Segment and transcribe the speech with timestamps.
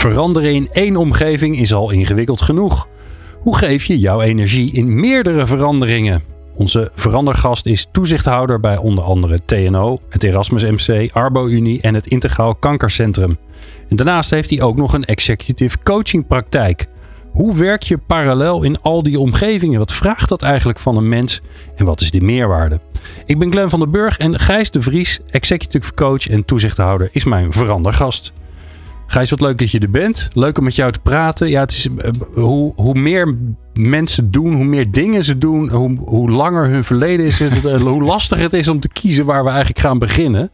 [0.00, 2.88] Veranderen in één omgeving is al ingewikkeld genoeg.
[3.40, 6.22] Hoe geef je jouw energie in meerdere veranderingen?
[6.54, 12.54] Onze verandergast is toezichthouder bij onder andere TNO, het Erasmus MC, Arbo-Unie en het Integraal
[12.54, 13.38] Kankercentrum.
[13.88, 16.88] En daarnaast heeft hij ook nog een executive coaching praktijk.
[17.30, 19.78] Hoe werk je parallel in al die omgevingen?
[19.78, 21.40] Wat vraagt dat eigenlijk van een mens
[21.76, 22.80] en wat is de meerwaarde?
[23.26, 27.24] Ik ben Glenn van der Burg en Gijs de Vries, executive coach en toezichthouder, is
[27.24, 28.32] mijn verandergast.
[29.10, 30.28] Gijs, wat leuk dat je er bent.
[30.32, 31.48] Leuk om met jou te praten.
[31.48, 33.36] Ja, het is, uh, hoe, hoe meer
[33.74, 38.02] mensen doen, hoe meer dingen ze doen, hoe, hoe langer hun verleden is, uh, hoe
[38.02, 40.50] lastiger het is om te kiezen waar we eigenlijk gaan beginnen.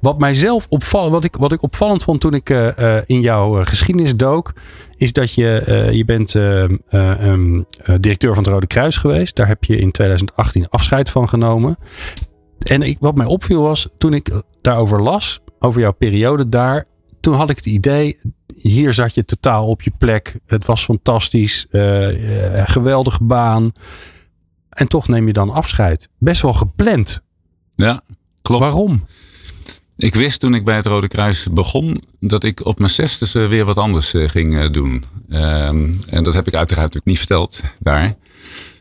[0.00, 4.16] Wat mijzelf opvallend, wat ik, wat ik opvallend vond toen ik uh, in jouw geschiedenis
[4.16, 4.52] dook,
[4.96, 7.64] is dat je, je bent um,
[8.00, 9.36] directeur van het Rode Kruis geweest.
[9.36, 11.76] Daar heb je in 2018 afscheid van genomen.
[12.58, 16.88] En ik, wat mij opviel was, toen ik daarover las, over jouw periode daar,
[17.20, 18.18] toen had ik het idee,
[18.54, 20.38] hier zat je totaal op je plek.
[20.46, 21.66] Het was fantastisch.
[21.70, 22.08] Uh,
[22.64, 23.72] geweldige baan.
[24.68, 26.08] En toch neem je dan afscheid.
[26.18, 27.20] Best wel gepland.
[27.74, 28.02] Ja,
[28.42, 28.62] klopt.
[28.62, 29.04] Waarom?
[29.96, 33.64] Ik wist toen ik bij het Rode Kruis begon dat ik op mijn zestigste weer
[33.64, 35.04] wat anders uh, ging doen.
[35.30, 38.14] Um, en dat heb ik uiteraard natuurlijk niet verteld daar.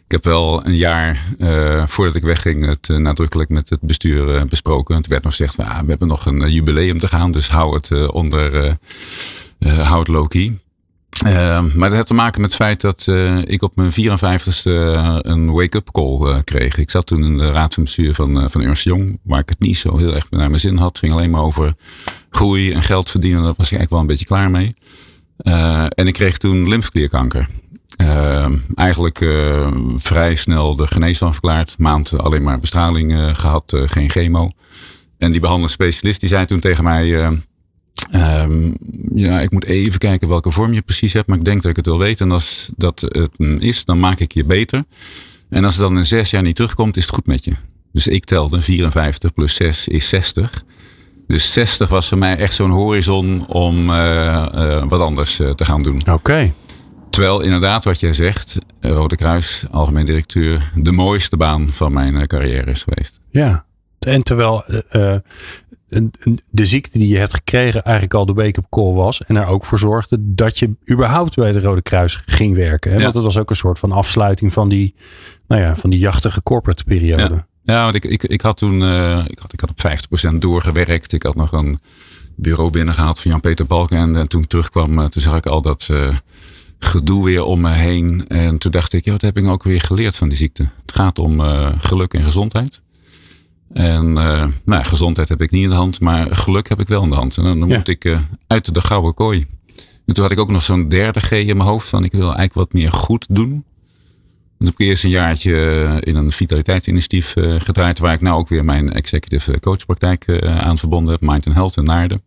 [0.09, 4.35] Ik heb wel een jaar uh, voordat ik wegging het uh, nadrukkelijk met het bestuur
[4.35, 4.95] uh, besproken.
[4.95, 7.75] Het werd nog gezegd, van, ah, we hebben nog een jubileum te gaan, dus hou
[7.75, 8.77] het onder,
[9.59, 10.59] hou het low-key.
[11.73, 13.07] maar dat had te maken met het feit dat
[13.43, 14.71] ik op mijn 54ste
[15.21, 16.77] een wake-up call kreeg.
[16.77, 19.59] Ik zat toen in de raad van bestuur van, van Ernst Jong, waar ik het
[19.59, 20.89] niet zo heel erg naar mijn zin had.
[20.89, 21.73] Het ging alleen maar over
[22.29, 23.43] groei en geld verdienen.
[23.43, 24.73] Daar was ik eigenlijk wel een beetje klaar mee.
[25.89, 27.47] en ik kreeg toen lymfeklierkanker.
[27.97, 28.45] Uh,
[28.75, 31.75] eigenlijk uh, vrij snel de geneesstand verklaard.
[31.77, 34.51] Maand alleen maar bestraling uh, gehad, uh, geen chemo.
[35.17, 37.25] En die behandelende specialist die zei toen tegen mij...
[37.25, 37.43] Um,
[39.15, 41.27] ja, ik moet even kijken welke vorm je precies hebt.
[41.27, 42.25] Maar ik denk dat ik het wil weten.
[42.25, 44.83] En als dat het is, dan maak ik je beter.
[45.49, 47.53] En als het dan in zes jaar niet terugkomt, is het goed met je.
[47.91, 50.63] Dus ik telde 54 plus 6 is 60.
[51.27, 53.85] Dus 60 was voor mij echt zo'n horizon om
[54.87, 56.01] wat anders te gaan doen.
[56.11, 56.53] Oké.
[57.09, 62.71] Terwijl inderdaad wat jij zegt, Rode Kruis, algemeen directeur, de mooiste baan van mijn carrière
[62.71, 63.19] is geweest.
[63.31, 63.65] Ja,
[63.99, 65.15] en terwijl uh,
[66.49, 69.21] de ziekte die je hebt gekregen eigenlijk al de wake-up call was.
[69.23, 72.91] En er ook voor zorgde dat je überhaupt bij de Rode Kruis ging werken.
[72.91, 72.97] Hè?
[72.97, 73.03] Ja.
[73.03, 74.95] Want het was ook een soort van afsluiting van die,
[75.47, 77.33] nou ja, van die jachtige corporate periode.
[77.33, 80.37] Ja, ja want ik, ik, ik had toen, uh, ik, had, ik had op 50%
[80.37, 81.13] doorgewerkt.
[81.13, 81.79] Ik had nog een
[82.35, 83.97] bureau binnengehaald van Jan-Peter Balken.
[83.97, 85.87] En, en toen ik terugkwam, toen zag ik al dat...
[85.91, 86.15] Uh,
[86.79, 88.27] gedoe weer om me heen.
[88.27, 90.69] En toen dacht ik, ja, wat heb ik ook weer geleerd van die ziekte?
[90.81, 92.81] Het gaat om uh, geluk en gezondheid.
[93.73, 97.03] En uh, nou, gezondheid heb ik niet in de hand, maar geluk heb ik wel
[97.03, 97.37] in de hand.
[97.37, 97.77] En dan, dan ja.
[97.77, 99.45] moet ik uh, uit de gouden kooi.
[100.05, 102.23] En toen had ik ook nog zo'n derde G in mijn hoofd van ik wil
[102.23, 103.51] eigenlijk wat meer goed doen.
[103.51, 108.49] En toen heb ik eerst een jaartje in een vitaliteitsinitiatief gedraaid, waar ik nou ook
[108.49, 112.21] weer mijn executive coachpraktijk aan verbonden heb, Mind and Health in Naarden.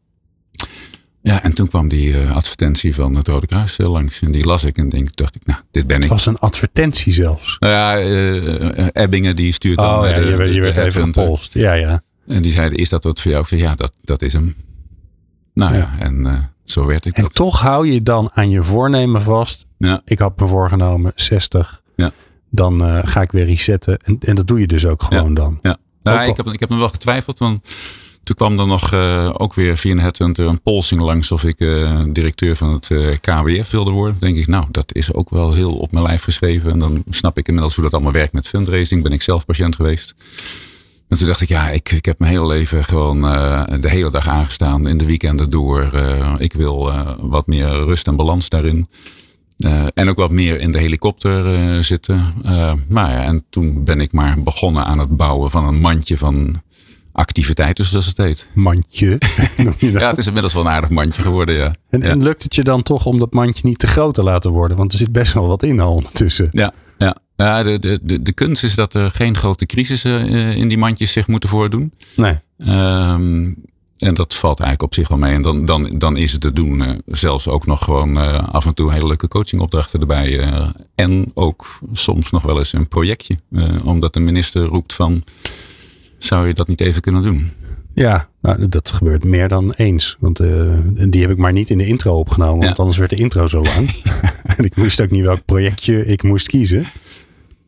[1.23, 4.21] Ja, en toen kwam die uh, advertentie van het Rode Kruis uh, langs.
[4.21, 6.03] En die las ik en denk, dacht ik, nou, dit ben ik.
[6.03, 7.57] Het was een advertentie zelfs.
[7.59, 11.03] Nou ja, uh, Ebbingen die stuurt dan oh, ja, de, je, werd, je werd even
[11.03, 11.55] gepolst.
[11.55, 12.03] Ja, ja.
[12.27, 13.43] En die zeiden, is dat wat voor jou?
[13.43, 14.55] Ik zei, ja, dat, dat is hem.
[15.55, 17.35] Nou ja, ja en zo werd ik En dat.
[17.35, 19.67] toch hou je dan aan je voornemen vast.
[19.79, 20.03] Ja.
[20.05, 21.83] Ik had me voorgenomen 60.
[21.97, 22.13] Ja.
[22.51, 23.99] Dan ga ik weer resetten.
[23.99, 25.35] En, en dat doe je dus ook gewoon ja.
[25.35, 25.59] dan.
[25.63, 25.77] Ja.
[26.03, 27.67] Nou, ik, heb, ik heb me wel getwijfeld, want
[28.25, 31.61] toen kwam er nog uh, ook weer via een headhunter een polsing langs of ik
[31.61, 34.19] uh, directeur van het uh, KWF wilde worden.
[34.19, 36.71] Denk ik, nou, dat is ook wel heel op mijn lijf geschreven.
[36.71, 39.03] En dan snap ik inmiddels hoe dat allemaal werkt met fundraising.
[39.03, 40.15] Ben ik zelf patiënt geweest.
[41.09, 43.21] En toen dacht ik, ja, ik, ik heb mijn hele leven gewoon
[43.81, 44.89] de hele dag aangestaan.
[44.89, 45.91] In de weekenden door.
[46.39, 48.89] ik wil wat meer rust en balans daarin.
[49.95, 52.35] en ook wat meer in de helikopter zitten.
[52.89, 56.63] maar ja, en toen ben ik maar begonnen aan het bouwen van een mandje van
[57.13, 58.49] activiteiten, zoals het heet.
[58.55, 59.19] Mandje.
[59.79, 61.75] ja, het is inmiddels wel een aardig mandje geworden, ja.
[61.91, 62.09] En, ja.
[62.09, 64.77] en, lukt het je dan toch om dat mandje niet te groot te laten worden?
[64.77, 66.49] Want er zit best wel wat in al ondertussen.
[66.53, 67.17] Ja, ja.
[67.37, 70.79] ja de, de, de, de kunst is dat er geen grote crisissen uh, in die
[70.79, 71.93] mandjes zich moeten voordoen.
[72.17, 72.39] Nee.
[72.59, 73.57] Um,
[74.03, 75.35] en dat valt eigenlijk op zich wel mee.
[75.35, 76.83] En dan, dan, dan is het te doen.
[76.83, 80.39] eh, zelfs ook nog gewoon eh, af en toe hele leuke coachingopdrachten erbij.
[80.39, 83.39] eh, en ook soms nog wel eens een projectje.
[83.51, 85.25] eh, omdat de minister roept van,
[86.25, 87.51] zou je dat niet even kunnen doen?
[87.95, 90.17] Ja, nou, dat gebeurt meer dan eens.
[90.21, 90.49] Want eh,
[91.09, 92.59] die heb ik maar niet in de intro opgenomen.
[92.59, 92.83] Want Ja.
[92.83, 93.89] anders werd de intro zo lang.
[94.57, 96.87] en ik moest ook niet welk projectje ik moest kiezen.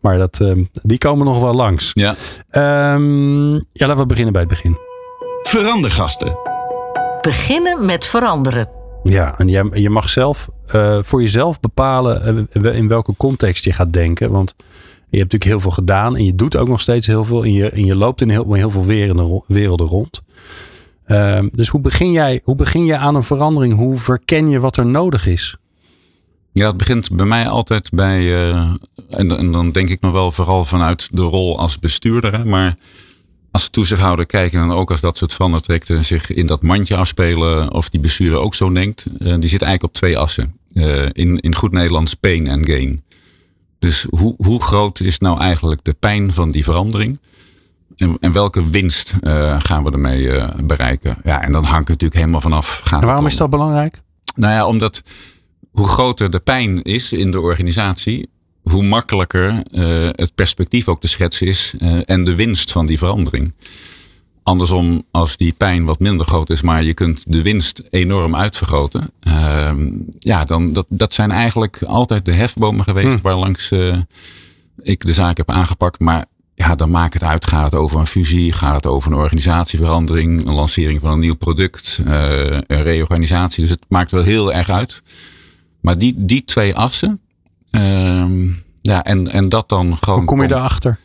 [0.00, 0.52] Maar dat, eh,
[0.82, 1.90] die komen nog wel langs.
[1.92, 2.14] Ja,
[2.50, 4.76] Ehm, ja, laten we beginnen bij het begin.
[5.42, 6.36] Verandergasten.
[7.20, 8.68] Beginnen met veranderen.
[9.02, 13.92] Ja, en jij, je mag zelf eh, voor jezelf bepalen in welke context je gaat
[13.92, 14.30] denken.
[14.30, 14.54] Want
[15.14, 17.44] je hebt natuurlijk heel veel gedaan en je doet ook nog steeds heel veel.
[17.44, 20.22] En je, en je loopt in heel, heel veel werelden, ro- werelden rond.
[21.04, 23.74] Ehm, dus hoe begin, jij, hoe begin je aan een verandering?
[23.74, 25.56] Hoe verken je wat er nodig is?
[26.52, 28.70] Ja, het begint bij mij altijd bij, eh,
[29.10, 32.76] en, dan denk ik nog wel vooral vanuit de rol als bestuurder, hè, maar
[33.50, 37.88] als toezichthouder kijken en ook als dat soort verandertrajecten zich in dat mandje afspelen, of
[37.88, 40.56] die bestuurder ook zo denkt, eh, die zit eigenlijk op twee assen.
[40.72, 43.02] Eh, in, in goed Nederlands pain en gain.
[43.84, 47.20] Dus hoe, hoe groot is nou eigenlijk de pijn van die verandering?
[47.96, 51.16] En, en welke winst eh, gaan we ermee eh, bereiken?
[51.24, 52.66] Ja, en dan hangt het natuurlijk helemaal vanaf.
[52.66, 54.02] Gaat En het waarom om- is dat belangrijk?
[54.36, 55.02] nou ja, omdat
[55.70, 58.28] hoe groter de pijn is in de organisatie,
[58.62, 63.52] hoe makkelijker eh, het perspectief ook te schetsen is en de winst van die verandering.
[64.44, 69.10] Andersom, als die pijn wat minder groot is, maar je kunt de winst enorm uitvergroten.
[69.20, 69.88] ehm,
[70.18, 73.96] ja, dan dat, dat zijn eigenlijk altijd de hefbomen geweest waar langs eh,
[74.82, 76.00] ik de zaak heb aangepakt.
[76.00, 76.24] Maar
[76.54, 77.46] ja, dan maakt het uit.
[77.46, 78.52] Gaat het over een fusie?
[78.52, 80.46] Gaat het over een organisatieverandering?
[80.46, 82.00] Een lancering van een nieuw product?
[82.06, 83.60] eh, een reorganisatie?
[83.62, 85.02] Dus het maakt wel heel erg uit.
[85.80, 87.20] Maar die, die twee assen.
[87.70, 88.46] ehm,
[88.82, 90.18] ja, en, en dat dan gewoon.
[90.18, 90.98] Hoe kom je daarachter?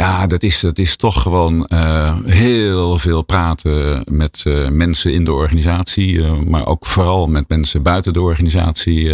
[0.00, 5.24] Ja, dat is, dat is toch gewoon eh, heel veel praten met eh, mensen in
[5.24, 6.22] de organisatie.
[6.22, 9.04] eh, maar ook vooral met mensen buiten de organisatie.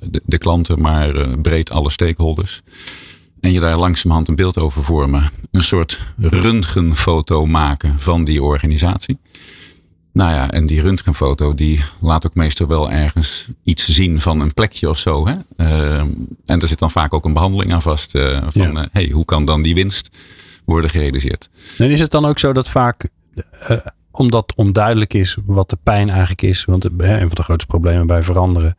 [0.00, 2.62] de, de klanten, maar breed alle stakeholders.
[3.40, 5.30] En je daar langzamerhand een beeld over vormen.
[5.50, 9.18] Een soort röntgenfoto maken van die organisatie.
[10.18, 14.54] Nou ja, en die röntgenfoto die laat ook meestal wel ergens iets zien van een
[14.54, 15.26] plekje of zo.
[15.26, 15.34] Hè?
[15.56, 15.98] Eh,
[16.44, 18.14] en er zit dan vaak ook een behandeling aan vast.
[18.14, 18.80] eh, van Ja.
[18.82, 20.16] eh, hey, hoe kan dan die winst
[20.64, 21.48] worden gerealiseerd?
[21.78, 23.08] En is het dan ook zo dat vaak,
[24.10, 28.22] omdat onduidelijk is wat de pijn eigenlijk is, want een van de grootste problemen bij
[28.22, 28.76] veranderen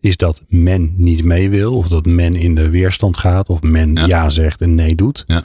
[0.00, 3.94] is dat men niet mee wil, of dat men in de weerstand gaat, of men
[3.94, 4.30] ja, Ja.
[4.30, 5.24] zegt en nee doet.
[5.26, 5.42] Ja.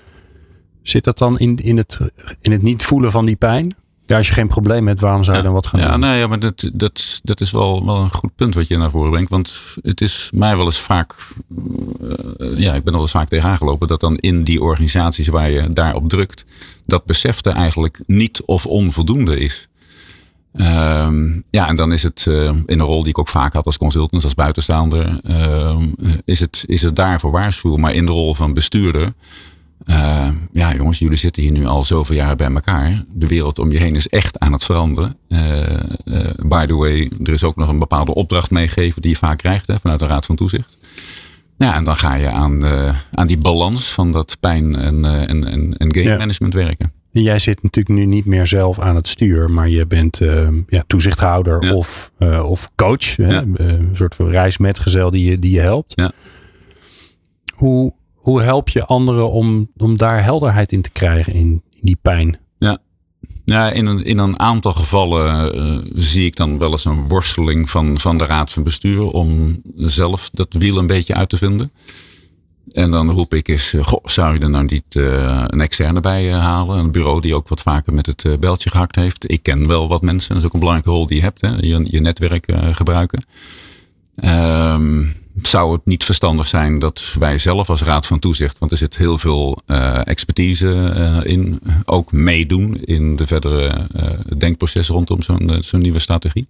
[0.82, 2.00] Zit dat dan in, in, het,
[2.42, 3.76] in het niet voelen van die pijn?
[4.06, 6.00] Ja, als je geen probleem hebt, waarom zou je dan wat gaan ja, doen?
[6.00, 8.90] nou ja, maar dat, dat, dat is wel, wel een goed punt wat je naar
[8.90, 9.30] voren brengt.
[9.30, 11.16] Want het is mij wel eens vaak,
[12.38, 15.50] eh, ja, ik ben wel eens vaak tegen aangelopen dat dan in die organisaties waar
[15.50, 16.46] je daarop drukt,
[16.86, 19.68] dat besef er eigenlijk niet of onvoldoende is.
[20.54, 23.66] Ehm, ja, en dan is het eh, in een rol die ik ook vaak had
[23.66, 25.84] als consultant, als buitenstaander, ehm,
[26.26, 27.80] is, het, is het daarvoor waarschuwen.
[27.80, 29.14] Maar in de rol van bestuurder,
[29.86, 33.04] eh, ja jongens, jullie zitten hier nu al zoveel jaren bij elkaar.
[33.14, 35.18] De wereld om je heen is echt aan het veranderen.
[35.28, 35.80] Eh, eh,
[36.46, 39.68] by the way, er is ook nog een bepaalde opdracht meegegeven die je vaak krijgt
[39.68, 40.78] hè, vanuit de Raad van Toezicht.
[41.58, 42.64] Ja, en dan ga je aan,
[43.12, 46.18] aan die balans van dat pijn- en, en, en, en game Ja.
[46.18, 46.92] management werken.
[47.14, 50.48] En Jij zit natuurlijk nu niet meer zelf aan het stuur, maar je bent eh,
[50.68, 51.74] ja, toezichthouder Ja.
[51.74, 52.12] of,
[52.44, 53.16] of coach.
[53.16, 53.34] Hè?
[53.34, 53.44] Ja.
[53.54, 55.94] Een soort van reismetgezel die je, die je helpt.
[55.96, 56.12] Ja.
[57.56, 57.94] Hoe,
[58.24, 62.38] hoe help je anderen om, om daar helderheid in te krijgen in, in die pijn?
[63.46, 67.70] Ja, in een, in een aantal gevallen eh, zie ik dan wel eens een worsteling
[67.70, 71.72] van, van de Raad van Bestuur om zelf dat wiel een beetje uit te vinden.
[72.72, 76.00] En dan roep ik eens, eh, goh, zou je er nou niet eh, een externe
[76.00, 76.78] bij halen?
[76.78, 79.32] Een bureau die ook wat vaker met het beltje gehakt heeft.
[79.32, 81.52] Ik ken wel wat mensen, dat is ook een belangrijke rol die je hebt, hè?
[81.60, 83.26] Je, je netwerk gebruiken.
[84.16, 85.06] Ehm,
[85.42, 88.98] zou het niet verstandig zijn dat wij zelf als Raad van Toezicht, want er zit
[88.98, 95.58] heel veel eh, expertise eh, in, ook meedoen in de verdere eh, denkproces rondom zo'n
[95.60, 96.48] zo'n nieuwe strategie.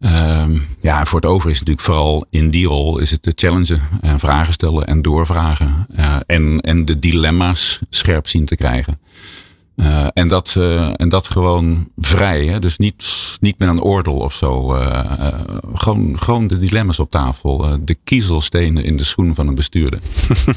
[0.00, 3.82] Ehm, ja, voor het over is natuurlijk vooral in die rol is het te challengen
[4.00, 5.86] en vragen stellen en doorvragen.
[6.26, 8.98] en, en de dilemma's scherp zien te krijgen.
[9.78, 12.46] Eh, en, dat, eh, en dat gewoon vrij.
[12.46, 12.58] Hè?
[12.58, 13.04] Dus niet,
[13.40, 14.74] niet met een oordeel of zo.
[14.74, 15.04] eh,
[15.74, 17.66] gewoon, gewoon de dilemma's op tafel.
[17.84, 20.00] de kiezelstenen in de schoen van een bestuurder.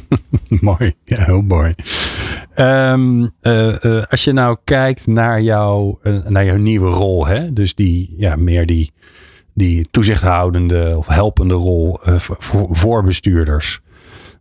[0.47, 1.73] mooi, ja, heel mooi.
[2.53, 7.53] Ehm, eh, eh, als je nou kijkt naar, jouw eh, naar jouw nieuwe rol, hè?
[7.53, 8.91] dus die, ja, meer die,
[9.53, 13.79] die toezichthoudende of helpende rol voor- bestuurders.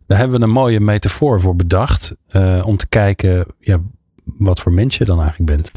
[0.07, 2.15] Daar hebben we een mooie metafoor voor bedacht.
[2.63, 3.79] om te kijken, ja,
[4.23, 5.71] wat voor mens je dan eigenlijk bent.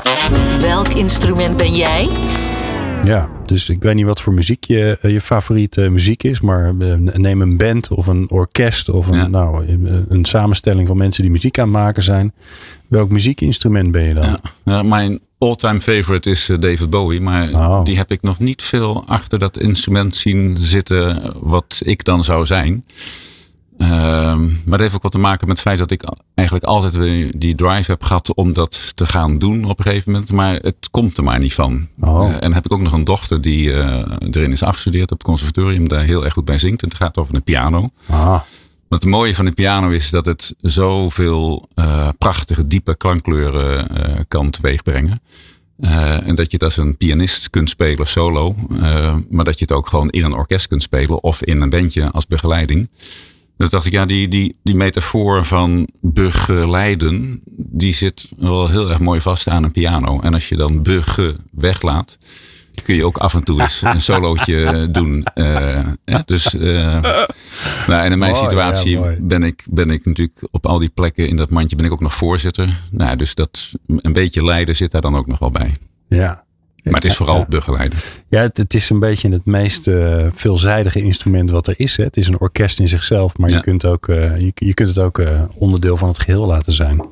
[0.60, 2.08] Welk instrument ben jij?
[3.04, 6.94] Ja, dus ik weet niet wat voor muziek je, je favoriete muziek is, maar eh,
[6.96, 9.26] neem een band of een orkest of een, Ja.
[9.26, 9.66] nou,
[10.08, 12.32] een samenstelling van mensen die muziek aan het maken zijn.
[12.88, 14.24] Welk muziekinstrument ben je dan?
[14.24, 14.40] Ja.
[14.64, 17.20] Ja, mijn all-time favorite is eh, David Bowie.
[17.20, 17.84] Maar Oh.
[17.84, 22.46] die heb ik nog niet veel achter dat instrument zien zitten wat ik dan zou
[22.46, 22.84] zijn.
[23.90, 26.96] Ehm, maar dat heeft ook wat te maken met het feit dat ik eigenlijk altijd
[26.96, 30.32] weer die drive heb gehad om dat te gaan doen op een gegeven moment.
[30.32, 31.88] Maar het komt er maar niet van.
[32.00, 32.24] Oh.
[32.24, 35.18] Eh, en dan heb ik ook nog een dochter die eh, erin is afgestudeerd op
[35.18, 35.88] het conservatorium.
[35.88, 36.82] Daar heel erg goed bij zingt.
[36.82, 37.90] En het gaat over de piano.
[38.06, 38.40] Ah,
[38.88, 43.86] Wat het mooie van de piano is dat het zoveel eh, prachtige, diepe klankkleuren
[44.28, 45.20] kan teweegbrengen.
[46.24, 48.54] En dat je het als een pianist kunt spelen solo.
[49.30, 52.10] maar dat je het ook gewoon in een orkest kunt spelen of in een bandje
[52.10, 52.88] als begeleiding.
[53.56, 59.00] Dus dacht ik, ja, die, die, die metafoor van begeleiden, die zit wel heel erg
[59.00, 60.20] mooi vast aan een piano.
[60.20, 62.18] En als je dan bege weglaat,
[62.82, 65.24] kun je ook af en toe eens een solootje doen.
[65.24, 67.02] Eh, ja, dus, eh,
[67.86, 71.28] nou, en in mijn situatie ja, ben, ik, ben ik natuurlijk op al die plekken
[71.28, 72.80] in dat mandje ben ik ook nog voorzitter.
[72.90, 75.76] Nou, dus dat een beetje leiden zit daar dan ook nog wel bij.
[76.08, 76.44] ja.
[76.92, 77.46] Maar het is vooral Ja.
[77.48, 77.98] begeleiden.
[78.28, 81.96] Ja, het, het is een beetje het meest eh, veelzijdige instrument wat er is.
[81.96, 82.04] Hè.
[82.04, 83.56] Het is een orkest in zichzelf, maar Ja.
[83.56, 86.72] je, kunt ook, eh, je, je kunt het ook eh, onderdeel van het geheel laten
[86.72, 87.02] zijn.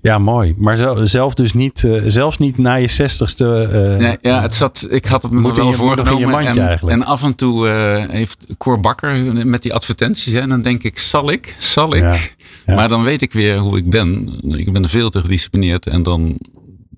[0.00, 0.54] Ja, mooi.
[0.56, 3.66] Maar zo- zelf dus niet, zelfs niet na je zestigste.
[3.98, 6.28] Nee, ja, het zat, ik had het me Moet wel voorgenomen.
[6.30, 6.96] mandje en, eigenlijk.
[6.96, 7.68] en af en toe
[8.10, 10.32] heeft Cor Bakker met die advertenties.
[10.32, 11.56] Hè, en dan denk ik, zal ik?
[11.58, 12.34] Zal ik?
[12.66, 12.74] Ja.
[12.74, 14.38] Maar dan weet ik weer hoe ik ben.
[14.58, 15.86] Ik ben veel te gedisciplineerd.
[15.86, 16.38] En dan,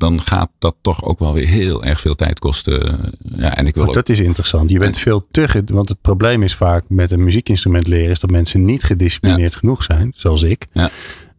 [0.01, 2.99] dan gaat dat toch ook wel weer heel erg veel tijd kosten.
[3.37, 4.71] Ja, en ik wil ook dat is interessant.
[4.71, 5.63] Je bent veel te.
[5.67, 8.11] Want het probleem is vaak met een muziekinstrument leren.
[8.11, 10.13] is dat mensen niet gedisciplineerd genoeg zijn.
[10.15, 10.67] Zoals ik.
[10.73, 10.91] Ja.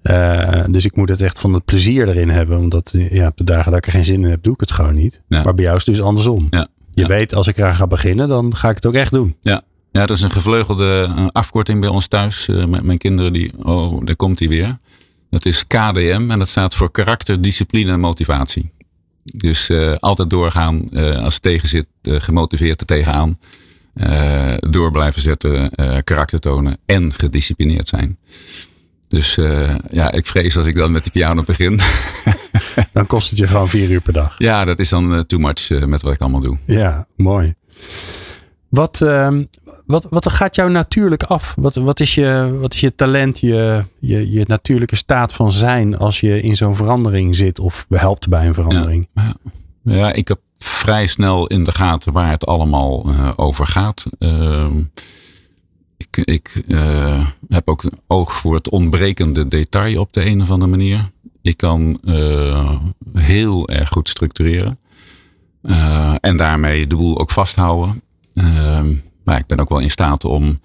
[0.01, 2.57] Eh, dus ik moet het echt van het plezier erin hebben.
[2.57, 4.71] Omdat ja, op de dagen dat ik er geen zin in heb, doe ik het
[4.71, 5.21] gewoon niet.
[5.27, 5.43] Ja.
[5.43, 6.47] Maar bij jou is het dus andersom.
[6.49, 6.67] Ja.
[6.93, 9.35] Je weet, als ik eraan ga beginnen, dan ga ik het ook echt doen.
[9.41, 9.61] Ja.
[9.91, 12.47] ja, dat is een gevleugelde afkorting bij ons thuis.
[12.47, 14.77] Eh, met mijn kinderen, die, oh, daar komt hij weer.
[15.31, 18.69] Dat is KDM en dat staat voor karakter, discipline en motivatie.
[19.23, 23.39] Dus eh, altijd doorgaan, eh, als het tegen zit, eh, gemotiveerd er tegenaan.
[24.69, 25.71] Door blijven zetten,
[26.03, 28.17] karakter tonen en gedisciplineerd zijn.
[29.07, 29.37] Dus
[29.89, 31.79] ja, ik vrees als ik dan met de piano begin.
[32.93, 34.35] Dan kost het je gewoon vier uur per dag.
[34.37, 36.57] ja, dat is dan too much met wat ik allemaal doe.
[36.65, 37.53] Ja, mooi.
[38.69, 39.43] Wat, ehm,
[39.91, 41.53] wat, wat gaat jou natuurlijk af?
[41.57, 45.97] Wat, wat, is, je, wat is je talent, je, je, je natuurlijke staat van zijn
[45.97, 49.07] als je in zo'n verandering zit of helpt bij een verandering?
[49.83, 54.05] Ja, ik heb vrij snel in de gaten waar het allemaal eh, over gaat.
[54.19, 54.77] Ehm,
[55.97, 60.71] ik ik eh, heb ook oog voor het ontbrekende detail op de een of andere
[60.71, 61.09] manier.
[61.41, 62.75] Ik kan eh,
[63.13, 64.79] heel erg goed structureren.
[66.21, 68.01] En daarmee de boel ook vasthouden.
[69.23, 70.55] Maar ik ben ook wel in staat om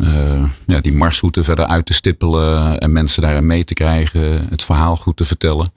[0.00, 2.78] eh, ja, die marsroute verder uit te stippelen.
[2.78, 4.48] En mensen daarin mee te krijgen.
[4.48, 5.72] Het verhaal goed te vertellen.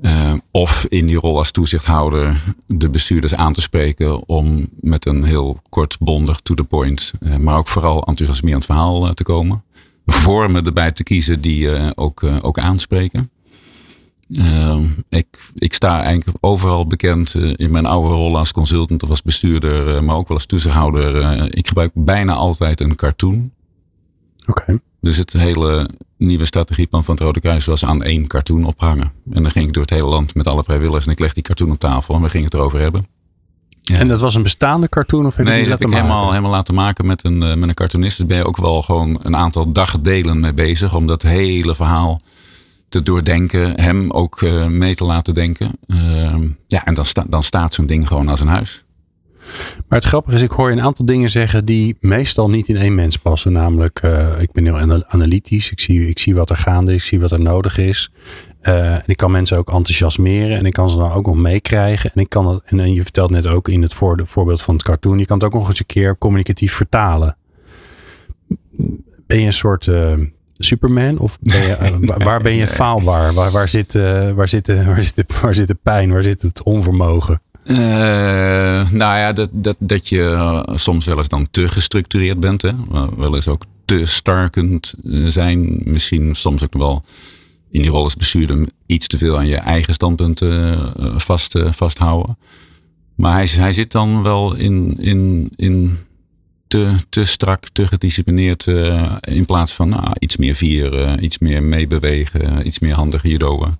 [0.00, 5.24] Eh, of in die rol als toezichthouder de bestuurders aan te spreken om met een
[5.24, 9.62] heel kort, bondig, to the point, eh, maar ook vooral enthousiasmerend verhaal te komen.
[10.06, 13.30] Vormen erbij te kiezen die ook, ook aanspreken.
[14.36, 19.10] Eh, ik, ik sta eigenlijk overal bekend eh, in mijn oude rol als consultant of
[19.10, 21.20] als bestuurder, eh, maar ook wel als toezichthouder.
[21.20, 23.50] Eh, ik gebruik bijna altijd een cartoon.
[24.46, 24.80] Oké.
[25.00, 29.12] Dus het hele nieuwe strategieplan van het Rode Kruis was aan één cartoon ophangen.
[29.32, 31.42] En dan ging ik door het hele land met alle vrijwilligers en ik leg die
[31.42, 33.06] cartoon op tafel en we gingen het erover hebben.
[33.80, 33.98] Ja.
[33.98, 36.28] En dat was een bestaande cartoon of heb je Nee, die dat heb ik helemaal,
[36.28, 38.16] helemaal laten maken met een, met een cartoonist.
[38.16, 42.20] Dus ben je ook wel gewoon een aantal dagdelen mee bezig om dat hele verhaal
[42.92, 43.80] te doordenken.
[43.80, 45.70] Hem ook eh, mee te laten denken.
[45.86, 48.84] Ehm, ja, en dan, sta, dan staat zo'n ding gewoon als een huis.
[49.88, 52.76] Maar het grappige is, ik hoor je een aantal dingen zeggen die meestal niet in
[52.76, 53.52] één mens passen.
[53.52, 55.70] Namelijk, eh, ik ben heel ana- analytisch.
[55.70, 57.02] Ik zie, ik zie wat er gaande is.
[57.02, 58.10] Ik zie wat er nodig is.
[58.60, 60.58] Eh, en ik kan mensen ook enthousiasmeren.
[60.58, 62.10] En ik kan ze dan ook nog meekrijgen.
[62.14, 65.18] En ik kan en, je vertelt net ook in het voor, voorbeeld van het cartoon.
[65.18, 67.36] Je kan het ook nog eens een keer communicatief vertalen.
[69.26, 69.88] Ben je een soort
[70.64, 71.18] Superman?
[71.18, 73.32] Of ben je, eh, wa- waar ben je faalbaar?
[73.34, 76.12] Waar, waar, zit, eh, waar, zit, de- waar, zit waar zit de pijn?
[76.12, 77.40] Waar zit het onvermogen?
[77.64, 77.76] Eh,
[78.90, 82.62] nou ja, dat, dat, dat je eh, soms wel eens dan te gestructureerd bent.
[82.62, 82.70] Hè?
[83.16, 85.80] Wel- eens ook te star kunt eh, zijn.
[85.84, 87.02] Misschien soms ook wel
[87.70, 91.72] in die rol als bestuurder iets te veel aan je eigen standpunten eh, vast, eh,
[91.72, 92.38] vasthouden.
[93.14, 95.98] Maar hij, hij zit dan wel in, in, in
[96.72, 98.66] te, te strak, te gedisciplineerd.
[98.66, 103.78] eh, in plaats van nou, iets meer vieren, iets meer meebewegen, iets meer handig judoën.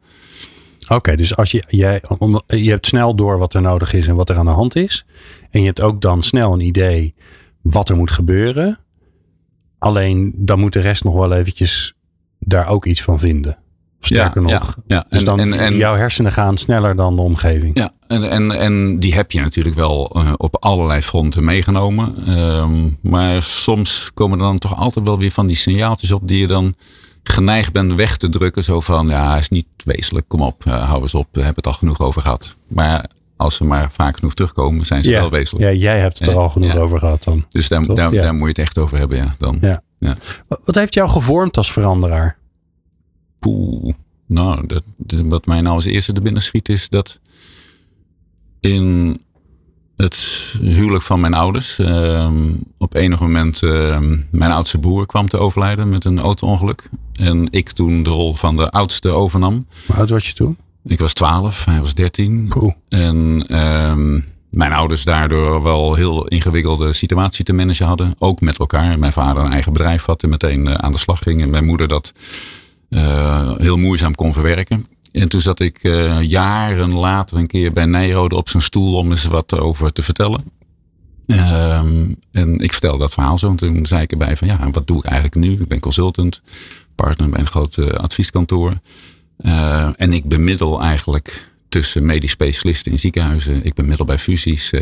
[0.88, 2.02] Oké, dus als je, jij,
[2.46, 5.04] je hebt snel door wat er nodig is en wat er aan de hand is.
[5.50, 7.14] En je hebt ook dan snel een idee
[7.62, 8.78] wat er moet gebeuren.
[9.78, 11.94] Alleen dan moet de rest nog wel eventjes
[12.38, 13.58] daar ook iets van vinden.
[14.04, 14.74] Sterker ja, nog.
[14.86, 15.06] Ja, ja.
[15.08, 17.78] Dus En, dan en, en, jouw hersenen gaan sneller dan de omgeving.
[17.78, 22.14] Ja, en, en, en die heb je natuurlijk wel eh, op allerlei fronten meegenomen.
[22.26, 26.38] Ehm, maar soms komen er dan toch altijd wel weer van die signaaltjes op die
[26.38, 26.74] je dan
[27.22, 28.64] geneigd bent weg te drukken.
[28.64, 31.66] Zo van, ja, is niet wezenlijk, kom op, eh, hou eens op, we hebben het
[31.66, 32.56] al genoeg over gehad.
[32.68, 33.06] Maar
[33.36, 35.72] als ze maar vaak genoeg terugkomen, zijn ze Ja, wel wezenlijk.
[35.72, 37.44] ja, jij hebt het er al genoeg over gehad dan.
[37.48, 39.34] Dus daar, daar, daar moet je het echt over hebben, ja.
[39.38, 39.58] Dan.
[39.60, 39.82] Ja.
[40.64, 42.40] Wat heeft jou gevormd als veranderaar?
[43.42, 43.94] Poeh.
[44.26, 47.20] Nou, dat, wat mij nou als eerste er binnen schiet is dat
[48.60, 49.18] in
[49.96, 55.38] het huwelijk van mijn ouders ehm, op enig moment ehm, mijn oudste broer kwam te
[55.38, 56.88] overlijden met een auto-ongeluk.
[57.12, 59.66] En ik toen de rol van de oudste overnam.
[59.86, 60.56] Hoe oud was je toen?
[60.84, 62.48] Ik was 12, hij was 13.
[62.48, 62.72] Poeh.
[62.88, 64.20] En ehm,
[64.50, 68.14] mijn ouders daardoor wel heel ingewikkelde situatie te managen hadden.
[68.18, 68.98] Ook met elkaar.
[68.98, 71.42] Mijn vader een eigen bedrijf had en meteen eh, aan de slag ging.
[71.42, 72.12] En mijn moeder dat
[72.92, 74.86] eh, heel moeizaam kon verwerken.
[75.12, 79.10] En toen zat ik eh, jaren later een keer bij Nijrode op zijn stoel om
[79.10, 80.44] eens wat over te vertellen.
[81.26, 83.48] Ehm, en ik vertelde dat verhaal zo.
[83.48, 85.52] En toen zei ik erbij van ja, wat doe ik eigenlijk nu?
[85.52, 86.42] Ik ben consultant,
[86.94, 88.80] partner bij een groot eh, advieskantoor.
[89.96, 93.64] En ik bemiddel eigenlijk tussen medisch specialisten in ziekenhuizen.
[93.64, 94.72] Ik bemiddel bij fusies.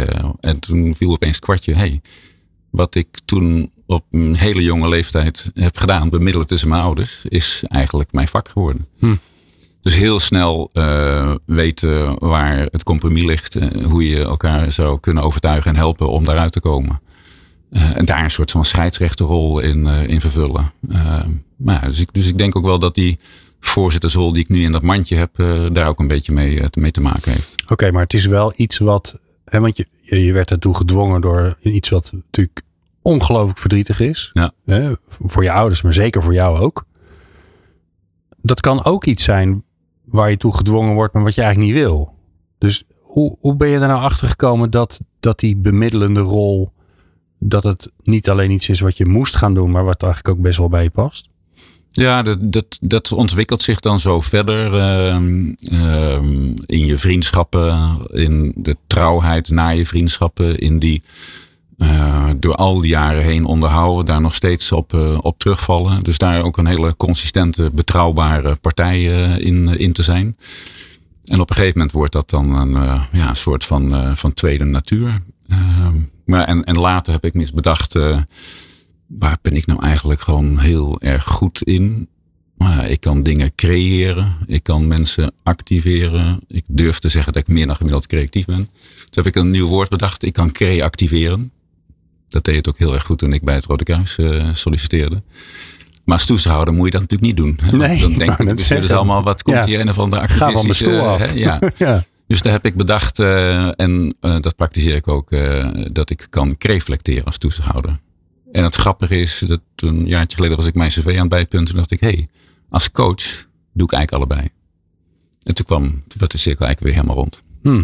[0.40, 1.75] en toen viel opeens kwartje.
[1.75, 2.00] Hey,
[2.71, 7.62] wat ik toen op een hele jonge leeftijd heb gedaan, bemiddelen tussen mijn ouders, is
[7.68, 8.87] eigenlijk mijn vak geworden.
[8.99, 9.14] Hm.
[9.82, 13.54] Dus heel snel eh, weten waar het compromis ligt.
[13.54, 17.00] eh, hoe je elkaar zou kunnen overtuigen en helpen om daaruit te komen.
[17.70, 20.73] Eh, en daar een soort van scheidsrechterrol in, in vervullen.
[21.56, 23.18] Maar ja, dus, ik, dus ik denk ook wel dat die
[23.61, 25.30] voorzittersrol die ik nu in dat mandje heb,
[25.73, 27.54] daar ook een beetje mee, mee te maken heeft.
[27.68, 29.18] Oké, maar het is wel iets wat.
[29.44, 32.62] Hè, want je, je werd ertoe gedwongen door iets wat natuurlijk
[33.02, 34.28] ongelooflijk verdrietig is.
[34.33, 34.52] Ja.
[34.64, 36.85] Hè, voor je ouders, maar zeker voor jou ook.
[38.42, 39.64] Dat kan ook iets zijn
[40.05, 42.14] waar je toe gedwongen wordt, maar wat je eigenlijk niet wil.
[42.59, 46.72] Dus hoe, hoe ben je er nou achter gekomen dat, dat die bemiddelende rol.
[47.38, 50.42] dat het niet alleen iets is wat je moest gaan doen, maar wat eigenlijk ook
[50.42, 51.29] best wel bij je past?
[51.92, 58.53] Ja, dat, dat, dat ontwikkelt zich dan zo verder ehm, ehm, in je vriendschappen, in
[58.57, 61.03] de trouwheid na je vriendschappen, in die
[61.81, 66.03] eh, door al die jaren heen onderhouden, daar nog steeds op, eh, op terugvallen.
[66.03, 70.37] Dus daar ook een hele consistente, betrouwbare partij eh, in, in te zijn.
[71.25, 72.73] En op een gegeven moment wordt dat dan een,
[73.12, 75.23] ja, een soort van, van tweede natuur.
[75.49, 77.95] Ehm, maar en, en later heb ik eens bedacht,
[79.07, 82.09] waar ben ik nou eigenlijk gewoon heel erg goed in?
[82.88, 86.40] Ik kan dingen creëren, ik kan mensen activeren.
[86.47, 88.69] Ik durf te zeggen dat ik meer dan gemiddeld creatief ben.
[89.11, 91.53] Toen heb ik een nieuw woord bedacht, ik kan creativeren.
[92.31, 95.23] Dat deed het ook heel erg goed toen ik bij het Rode Kruis eh, solliciteerde.
[96.05, 97.59] Maar als toezichthouder moet je dat natuurlijk niet doen.
[97.62, 97.77] Hè?
[97.77, 98.97] Nee, dan dus zeggen.
[98.97, 99.64] allemaal, wat komt Ja.
[99.66, 100.85] hier een of andere Ga van de activistische...
[100.85, 101.21] stoel af.
[101.21, 101.33] hè?
[101.35, 101.59] Ja.
[101.77, 102.05] ja.
[102.27, 105.31] Dus daar heb ik bedacht, eh, en eh, dat praktiseer ik ook,
[105.93, 107.99] dat ik kan reflecteren als toezichthouder.
[108.53, 111.75] En het grappige is, dat een jaartje geleden was ik mijn cv aan het bijpunten.
[111.75, 112.29] En dacht ik, hé, hey,
[112.69, 114.49] als coach doe ik eigenlijk allebei.
[115.43, 117.43] En toen kwam toen werd de cirkel eigenlijk weer helemaal rond.
[117.62, 117.83] Hm.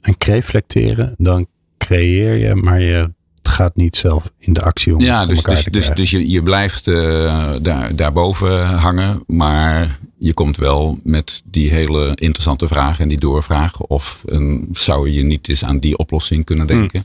[0.00, 1.46] En reflecteren, dan
[1.78, 3.12] creëer je, maar je
[3.58, 6.30] gaat niet zelf in de actie om Ja, dus, elkaar dus, te dus, dus je,
[6.30, 9.22] je blijft eh, daar, daarboven hangen.
[9.26, 13.80] Maar je komt wel met die hele interessante vraag en die doorvraag.
[13.80, 17.04] Of een, zou je niet eens aan die oplossing kunnen denken?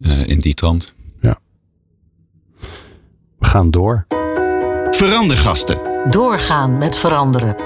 [0.00, 0.94] Eh, in die trant.
[3.38, 4.06] We gaan door.
[4.90, 5.78] Verandergasten.
[6.10, 7.56] Doorgaan met veranderen.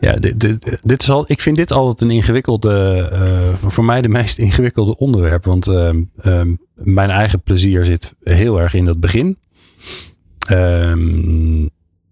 [0.00, 4.02] Ja, dit, dit, dit is al, ik vind dit altijd een ingewikkelde, eh, voor mij
[4.02, 5.44] de meest ingewikkelde onderwerp.
[5.44, 9.38] Want ehm, ehm, mijn eigen plezier zit heel erg in dat begin.
[10.46, 11.66] Ehm,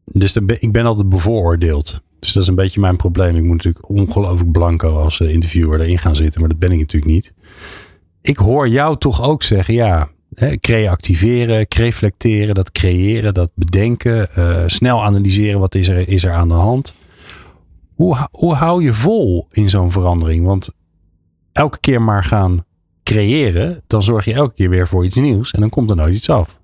[0.04, 2.00] dus ik ben altijd bevooroordeeld.
[2.18, 3.36] Dus dat is een beetje mijn probleem.
[3.36, 6.40] Ik moet natuurlijk ongelooflijk blanco als eh, interviewer erin gaan zitten.
[6.40, 7.32] Maar dat ben ik natuurlijk niet.
[8.20, 10.10] Ik hoor jou toch ook zeggen, ja,
[10.60, 16.48] creativeren, reflecteren, dat creëren, dat bedenken, eh, snel analyseren wat is er, is er aan
[16.48, 16.94] de hand.
[17.96, 20.46] Hoe, hoe hou je vol in zo'n verandering?
[20.46, 20.70] Want
[21.52, 22.64] elke keer maar gaan
[23.02, 26.14] creëren, dan zorg je elke keer weer voor iets nieuws en dan komt er nooit
[26.14, 26.60] iets af.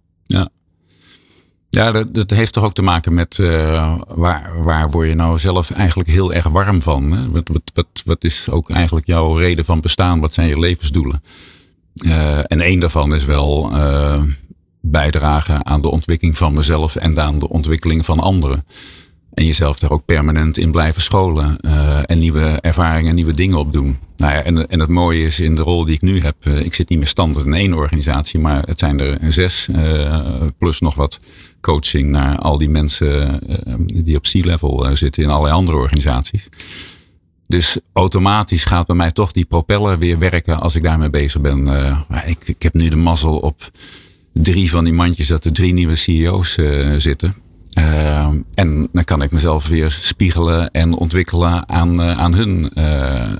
[1.68, 5.38] Ja, dat, dat heeft toch ook te maken met eh, waar, waar word je nou
[5.38, 7.32] zelf eigenlijk heel erg warm van?
[7.32, 10.20] Wat, wat, wat, wat is ook eigenlijk jouw reden van bestaan?
[10.20, 11.22] Wat zijn je levensdoelen?
[12.46, 13.70] en één daarvan is wel
[14.80, 18.64] bijdragen aan de ontwikkeling van mezelf en aan de ontwikkeling van anderen.
[19.34, 21.56] En jezelf daar ook permanent in blijven scholen.
[21.60, 23.98] Uh, en nieuwe ervaringen, nieuwe dingen op doen.
[24.16, 26.36] Nou ja, en, en het mooie is in de rol die ik nu heb.
[26.42, 28.40] Uh, ik zit niet meer standaard in één organisatie.
[28.40, 29.68] Maar het zijn er zes.
[29.70, 30.16] Uh,
[30.58, 31.18] plus nog wat
[31.60, 33.40] coaching naar al die mensen
[34.04, 36.48] die op C-level zitten in allerlei andere organisaties.
[37.46, 41.68] Dus automatisch gaat bij mij toch die propeller weer werken als ik daarmee bezig ben.
[42.26, 43.70] ik, ik heb nu de mazzel op
[44.32, 46.58] drie van die mandjes dat er drie nieuwe CEO's
[46.98, 47.34] zitten.
[47.78, 52.70] Uh, en dan kan ik mezelf weer spiegelen en ontwikkelen aan, uh, aan hun.
[52.74, 53.32] Uh,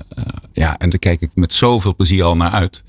[0.51, 2.83] ja, en daar kijk ik met zoveel plezier al naar uit.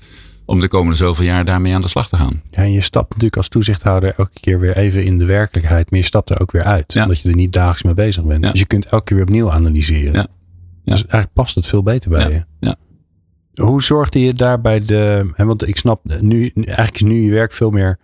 [0.45, 2.41] Om de komende zoveel jaar daarmee aan de slag te gaan.
[2.51, 5.91] Ja, en je stapt natuurlijk als toezichthouder elke keer weer even in de werkelijkheid.
[5.91, 6.93] Maar je stapt er ook weer uit.
[6.93, 7.01] Ja.
[7.01, 8.43] Omdat je er niet dagelijks mee bezig bent.
[8.43, 8.51] Ja.
[8.51, 10.13] Dus je kunt elke keer weer opnieuw analyseren.
[10.13, 10.27] Ja.
[10.83, 12.45] Dus eigenlijk past het veel beter bij je.
[12.59, 12.75] Ja.
[13.63, 15.31] Hoe zorgde je daar bij de.
[15.37, 17.99] Want ik snap, nu, eigenlijk is nu je werk veel meer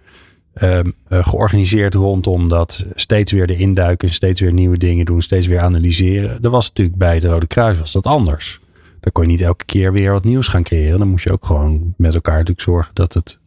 [0.62, 5.48] Um, uh, georganiseerd rondom dat steeds weer erin duiken, steeds weer nieuwe dingen doen, steeds
[5.48, 6.42] weer analyseren.
[6.42, 8.60] Dat was natuurlijk bij het Rode Kruis was dat anders.
[9.00, 11.00] Dan kon je niet elke keer weer wat nieuws gaan creëren.
[11.00, 13.40] Dan moest je ook gewoon met elkaar natuurlijk zorgen dat het,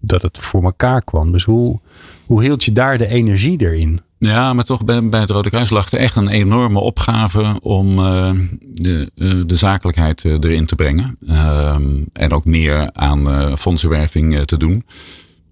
[0.00, 1.32] dat het voor elkaar kwam.
[1.32, 1.80] Dus hoe,
[2.26, 4.00] hoe hield je daar de energie erin?
[4.18, 7.98] Ja, maar toch bij, bij het Rode Kruis lag er echt een enorme opgave om
[7.98, 8.30] uh,
[8.60, 11.16] de, uh, de zakelijkheid erin te brengen.
[11.26, 13.28] Ehm, en ook meer aan
[13.58, 14.84] fondsenwerving te doen.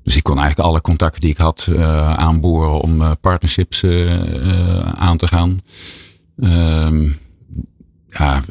[0.05, 4.79] Dus ik kon eigenlijk alle contacten die ik had uh, aanboren om uh, partnerships uh,
[4.79, 5.63] aan te gaan.
[6.37, 7.17] Um,
[8.09, 8.43] ja,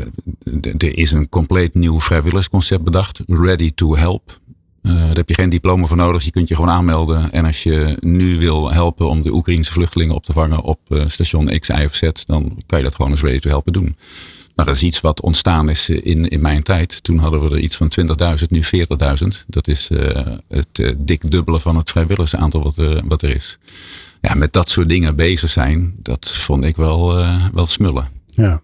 [0.78, 3.22] er is een compleet nieuw vrijwilligersconcept bedacht.
[3.28, 4.40] Ready to help.
[4.82, 6.24] daar heb je geen diploma voor nodig.
[6.24, 7.32] Je kunt je gewoon aanmelden.
[7.32, 11.60] En als je nu wil helpen om de Oekraïnse vluchtelingen op te vangen op station
[11.60, 13.96] X, Y of Z, dan kan je dat gewoon als ready to helpen doen.
[14.56, 17.04] Nou, dat is iets wat ontstaan is in, in mijn tijd.
[17.04, 17.92] Toen hadden we er iets van
[18.40, 19.28] 20.000, nu 40.000.
[19.48, 20.00] Dat is uh,
[20.48, 23.58] het uh, dik dubbele van het vrijwilligersaantal wat, uh, wat er is.
[24.22, 27.16] Ja, met dat soort dingen bezig zijn, dat vond ik wel,
[27.54, 28.08] wel smullen.
[28.26, 28.62] Ja.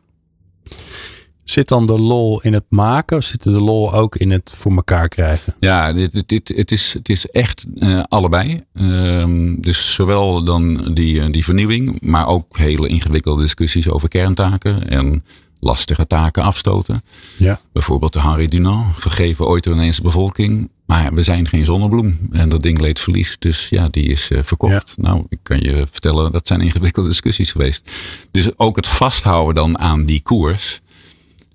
[1.43, 4.71] Zit dan de lol in het maken of zit de lol ook in het voor
[4.71, 5.55] elkaar krijgen?
[5.59, 7.65] Ja, dit, dit, het, is, het is echt
[8.07, 8.63] allebei.
[8.73, 15.23] Ehm, dus zowel dan die, die vernieuwing, maar ook hele ingewikkelde discussies over kerntaken en
[15.59, 17.03] lastige taken afstoten.
[17.37, 17.59] Ja.
[17.73, 20.69] Bijvoorbeeld de Henri Dunant, gegeven ooit door een bevolking.
[20.85, 23.35] Maar we zijn geen zonnebloem en dat ding leed verlies.
[23.39, 24.93] Dus ja, die is uh, verkocht.
[24.97, 27.91] Nou, ik kan je vertellen, dat zijn ingewikkelde discussies geweest.
[28.31, 30.81] Dus ook het vasthouden dan aan die koers.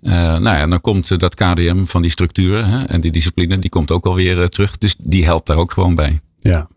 [0.02, 3.70] Uh, nou ja, dan komt dat KDM van die structuren hè, en die discipline, die
[3.70, 4.78] komt ook alweer terug.
[4.78, 6.20] Dus die helpt daar ook gewoon bij.
[6.40, 6.68] Ja.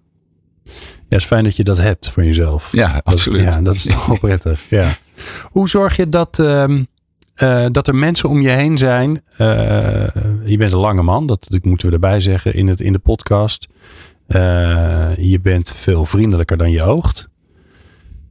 [0.64, 2.72] Ja, het is fijn dat je dat hebt voor jezelf.
[2.72, 3.44] Ja, absoluut.
[3.44, 4.64] Dat, ja, dat is toch wel prettig.
[4.70, 4.98] Ja.
[5.44, 6.80] Hoe zorg je dat, uh,
[7.44, 9.22] uh, dat er mensen om je heen zijn.
[9.32, 10.08] Uh,
[10.46, 13.68] je bent een lange man, dat, moeten we erbij zeggen in, het, in de podcast.
[14.28, 17.30] Uh, je bent veel vriendelijker dan je oogt.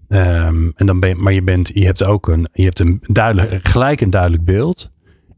[0.08, 3.68] Um, en dan ben, maar je, bent, je hebt ook een, je hebt een duidelijk,
[3.68, 4.90] gelijk een duidelijk beeld.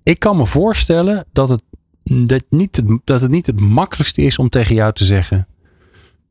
[0.02, 1.62] Ik kan me voorstellen dat het,
[2.02, 5.46] dat, niet het, dat het niet het makkelijkste is om tegen jou te zeggen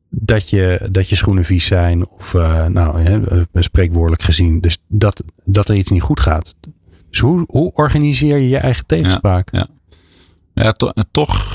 [0.09, 2.07] dat je, dat je schoenen vies zijn.
[2.07, 2.33] Of
[2.69, 3.19] nou,
[3.53, 4.61] spreekwoordelijk gezien.
[4.61, 6.55] Dus dat, dat er iets niet goed gaat.
[7.17, 9.49] Dus hoe, hoe organiseer je je eigen tegenspraak?
[9.51, 9.67] Ja,
[10.53, 10.63] ja.
[10.63, 11.45] ja to, toch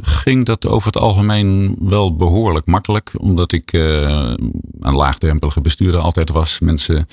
[0.00, 3.12] ging dat over het algemeen wel behoorlijk makkelijk.
[3.16, 4.32] Omdat ik uh,
[4.80, 6.58] een laagdrempelige bestuurder altijd was.
[6.58, 7.08] Mensen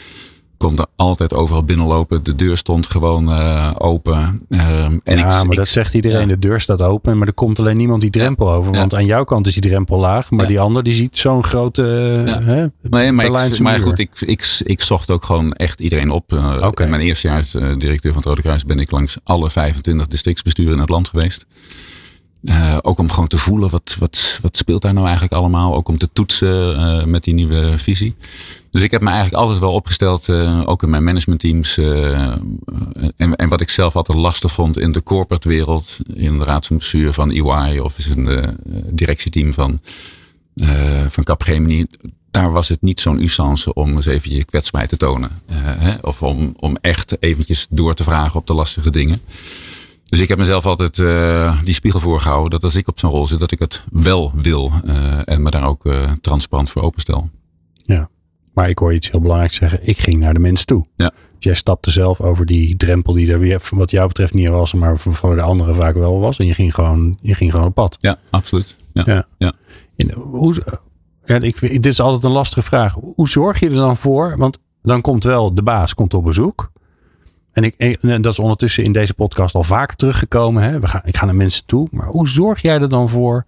[0.57, 2.23] konden altijd overal binnenlopen.
[2.23, 4.45] De deur stond gewoon uh, open.
[4.49, 6.27] Uh, en ja, ik, maar dat zegt iedereen.
[6.27, 8.71] De deur staat open, maar er komt alleen niemand die drempel over.
[8.71, 11.83] Want aan jouw kant is die drempel laag, maar die ander die ziet zo'n grote.
[12.27, 16.09] Uh, hè, nee, maar, ik, maar goed, ik, ik, ik zocht ook gewoon echt iedereen
[16.09, 16.33] op.
[16.33, 16.85] Uh, okay.
[16.85, 20.07] In mijn eerste jaar als directeur van het Rode Kruis ben ik langs alle 25
[20.07, 21.45] districtsbesturen in het land geweest.
[22.45, 25.75] Uh, ook om gewoon te voelen wat, wat, wat speelt daar nou eigenlijk allemaal.
[25.75, 28.15] Ook om te toetsen uh, met die nieuwe visie.
[28.71, 31.77] Dus ik heb me eigenlijk altijd wel opgesteld, uh, ook in mijn managementteams.
[33.17, 35.97] en, en wat ik zelf altijd lastig vond in de corporate wereld.
[36.13, 36.69] In de raad
[37.11, 39.79] van EY of in het directieteam van,
[41.09, 41.85] van Capgemini.
[42.31, 45.31] Daar was het niet zo'n usance om eens even je kwetsbaarheid te tonen.
[45.51, 45.95] Hè?
[46.01, 49.21] Of om, om echt eventjes door te vragen op de lastige dingen.
[50.15, 53.27] Dus ik heb mezelf altijd uh, die spiegel voorgehouden dat als ik op zo'n rol
[53.27, 54.71] zit, dat ik het wel wil.
[54.85, 54.93] Uh,
[55.25, 57.29] en me daar ook uh, transparant voor openstel.
[57.75, 58.09] Ja,
[58.53, 59.79] maar ik hoor iets heel belangrijks zeggen.
[59.87, 60.85] Ik ging naar de mens toe.
[60.95, 61.09] Ja.
[61.09, 64.73] Dus jij stapte zelf over die drempel die er weer, wat jou betreft niet was,
[64.73, 66.39] maar voor de anderen vaak wel was.
[66.39, 67.97] En je ging gewoon, je ging gewoon op pad.
[67.99, 68.77] Ja, absoluut.
[68.93, 69.03] Ja.
[69.05, 69.25] ja.
[69.37, 69.53] ja.
[69.95, 70.55] En hoe,
[71.25, 72.93] ja, ik, dit is altijd een lastige vraag.
[72.93, 74.37] Hoe zorg je er dan voor?
[74.37, 76.71] Want dan komt wel de baas komt op bezoek.
[77.55, 80.63] En, ik, en dat is ondertussen in deze podcast al vaker teruggekomen.
[80.63, 80.79] Hè?
[80.79, 81.87] We gaan, ik ga naar mensen toe.
[81.91, 83.45] Maar hoe zorg jij er dan voor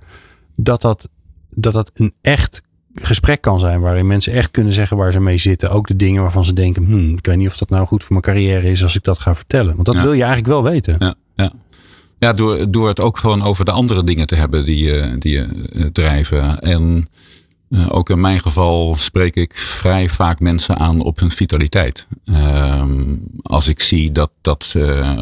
[0.56, 1.10] dat dat,
[1.50, 2.62] dat, dat een echt
[2.96, 3.80] gesprek kan zijn.
[3.80, 5.72] Waarin mensen echt kunnen zeggen waar ze mee zitten.
[5.72, 8.12] Ook de dingen waarvan ze denken, hmm, ik weet niet of dat nou goed voor
[8.12, 9.74] mijn carrière is als ik dat ga vertellen.
[9.74, 10.96] Want dat wil je eigenlijk wel weten.
[11.00, 11.52] Ja, ja.
[12.17, 15.34] ja door, door het ook gewoon over de andere dingen te hebben die je, die
[15.34, 16.60] je eh, drijven.
[16.60, 17.10] En
[17.70, 22.08] uh, ook in mijn geval spreek ik vrij vaak mensen aan op hun vitaliteit.
[22.26, 22.84] Uh,
[23.42, 25.18] als ik zie dat dat uh,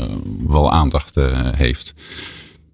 [0.47, 1.15] wel aandacht
[1.55, 1.93] heeft.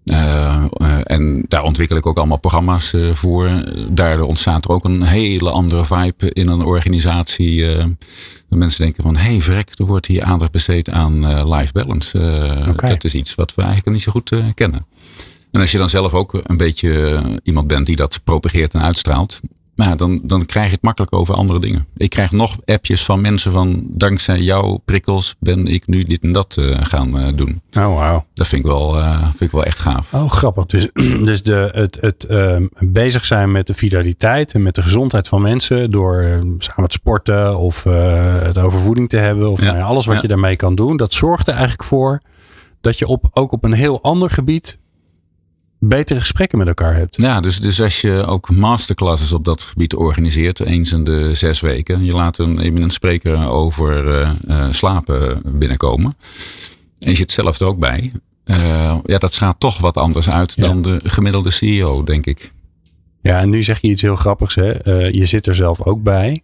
[0.05, 0.65] Uh,
[1.03, 3.49] en daar ontwikkel ik ook allemaal programma's voor.
[3.89, 7.55] Daardoor ontstaat er ook een hele andere vibe in een organisatie.
[7.55, 7.83] Uh,
[8.47, 12.17] mensen denken van, hé hey, verrek, er wordt hier aandacht besteed aan life balance.
[12.69, 12.89] Okay.
[12.89, 14.85] Dat is iets wat we eigenlijk niet zo goed kennen.
[15.51, 19.39] En als je dan zelf ook een beetje iemand bent die dat propageert en uitstraalt,
[19.85, 21.87] nou, dan, dan krijg je het makkelijk over andere dingen.
[21.97, 26.31] Ik krijg nog appjes van mensen van dankzij jouw prikkels ben ik nu dit en
[26.31, 27.61] dat uh, gaan uh, doen.
[27.77, 28.21] Oh, wow.
[28.33, 30.13] Dat vind ik wel, uh, vind ik wel echt gaaf.
[30.13, 30.65] Oh, grappig.
[30.65, 30.89] Dus,
[31.29, 35.41] dus de, het, het ehm, bezig zijn met de vitaliteit en met de gezondheid van
[35.41, 39.65] mensen door samen te sporten of het over voeding te hebben of ja.
[39.65, 40.21] nou ja, alles wat ja.
[40.21, 42.21] je daarmee kan doen, dat zorgt er eigenlijk voor
[42.81, 44.79] dat je op, ook op een heel ander gebied
[45.83, 47.21] betere gesprekken met elkaar hebt.
[47.21, 51.59] Ja, dus, dus als je ook masterclasses op dat gebied organiseert, eens in de zes
[51.59, 56.15] weken, je laat een eminent spreker over uh, uh, slapen binnenkomen.
[56.99, 58.11] En je zit zelf er ook bij.
[58.45, 60.67] Uh, ja, dat staat toch wat anders uit ja.
[60.67, 62.51] dan de gemiddelde CEO, denk ik.
[63.21, 64.55] Ja, en nu zeg je iets heel grappigs.
[64.55, 64.71] Hè?
[65.07, 66.41] je zit er zelf ook bij.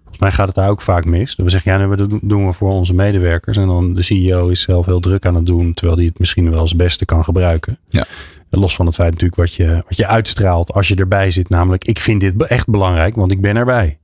[0.00, 1.36] Volgens mij gaat het daar ook vaak mis.
[1.36, 3.56] we zeggen, ja, dat doen we voor onze medewerkers.
[3.56, 6.50] En dan de CEO is zelf heel druk aan het doen, terwijl hij het misschien
[6.50, 7.78] wel als beste kan gebruiken.
[7.88, 8.06] Ja.
[8.50, 11.48] Los van het feit natuurlijk wat je, wat je uitstraalt als je erbij zit.
[11.48, 13.98] Namelijk, ik vind dit echt belangrijk, want ik ben erbij.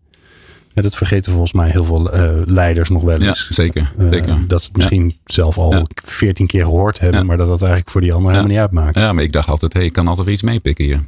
[0.75, 3.47] En dat vergeten volgens mij heel veel uh, leiders nog wel eens.
[3.49, 3.93] Ja, zeker.
[3.99, 4.47] Uh, zeker.
[4.47, 5.15] Dat ze het misschien ja.
[5.25, 8.67] zelf al veertien keer gehoord hebben, maar dat dat eigenlijk voor die anderen helemaal niet
[8.67, 8.99] uitmaakt.
[8.99, 11.01] Ja, maar ik dacht altijd, hey, ik kan altijd weer iets meepikken hier.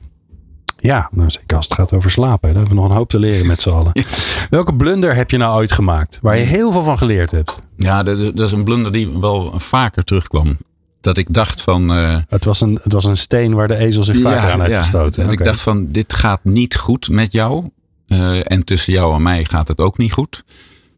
[0.81, 2.48] Ja, nou zeker als het gaat over slapen.
[2.48, 3.92] Daar hebben we nog een hoop te leren met z'n allen.
[4.51, 6.18] Welke blunder heb je nou ooit gemaakt?
[6.22, 7.62] Waar je heel veel van geleerd hebt?
[7.77, 10.57] Ja, dat, dat is een blunder die wel vaker terugkwam
[11.00, 11.98] dat ik dacht van.
[11.98, 14.61] Uh, het, was een, het was een steen waar de ezel zich vaak ja, aan
[14.61, 14.82] heeft ja.
[14.82, 15.22] gestoten.
[15.22, 15.38] En okay.
[15.38, 17.70] ik dacht van: dit gaat niet goed met jou.
[18.06, 20.44] Uh, en tussen jou en mij gaat het ook niet goed.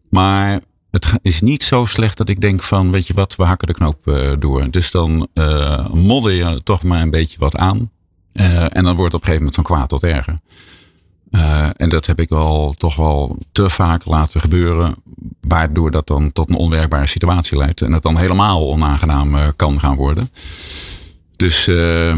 [0.09, 0.61] Maar
[0.91, 3.75] het is niet zo slecht dat ik denk van: weet je wat, we hakken de
[3.75, 4.71] knoop uh, door.
[4.71, 5.29] Dus dan
[5.93, 7.91] modder je toch maar een beetje wat aan.
[8.33, 10.39] en dan wordt het op een gegeven moment van kwaad tot erger.
[11.31, 14.95] Uh, en dat heb ik wel toch wel te vaak laten gebeuren.
[15.41, 17.83] Waardoor dat dan tot een onwerkbare situatie leidt.
[17.83, 20.31] En het dan helemaal onaangenaam uh, kan gaan worden.
[21.37, 22.17] Dus uh,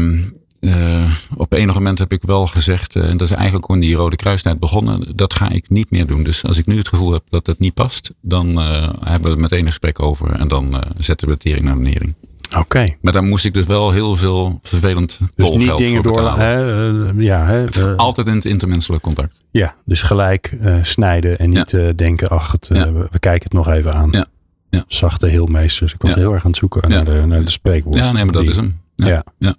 [1.35, 2.95] op enig moment heb ik wel gezegd.
[2.95, 5.15] en dat is eigenlijk in die Rode Kruistijd begonnen.
[5.15, 6.23] Dat ga ik niet meer doen.
[6.23, 8.13] Dus als ik nu het gevoel heb dat het niet past.
[8.21, 10.31] Dan hebben we het meteen een gesprek over.
[10.31, 12.13] En dan zetten we de tering naar de nering.
[12.53, 12.65] Oké.
[12.65, 12.97] Okay.
[13.01, 16.37] Maar daar moest ik dus wel heel veel vervelend dus niet dingen door.
[16.37, 19.41] Hè, uh, ja, hè, uh, Altijd in het intermenselijk contact.
[19.51, 21.91] Ja, dus gelijk uh, snijden en niet ja.
[21.91, 22.93] denken, ach, het, ja.
[22.93, 24.07] we, we, kijken het nog even aan.
[24.11, 24.25] Ja.
[24.69, 24.83] Ja.
[24.87, 25.93] Zachte heelmeesters.
[25.93, 28.03] Ik was heel erg aan het zoeken naar, de, naar de spreekwoorden.
[28.03, 28.81] Ja, nee, maar dat die, is hem.
[28.95, 29.23] Ja.
[29.37, 29.55] Ja.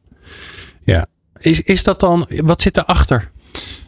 [0.84, 1.06] ja.
[1.38, 3.30] Is, is dat dan, wat zit erachter?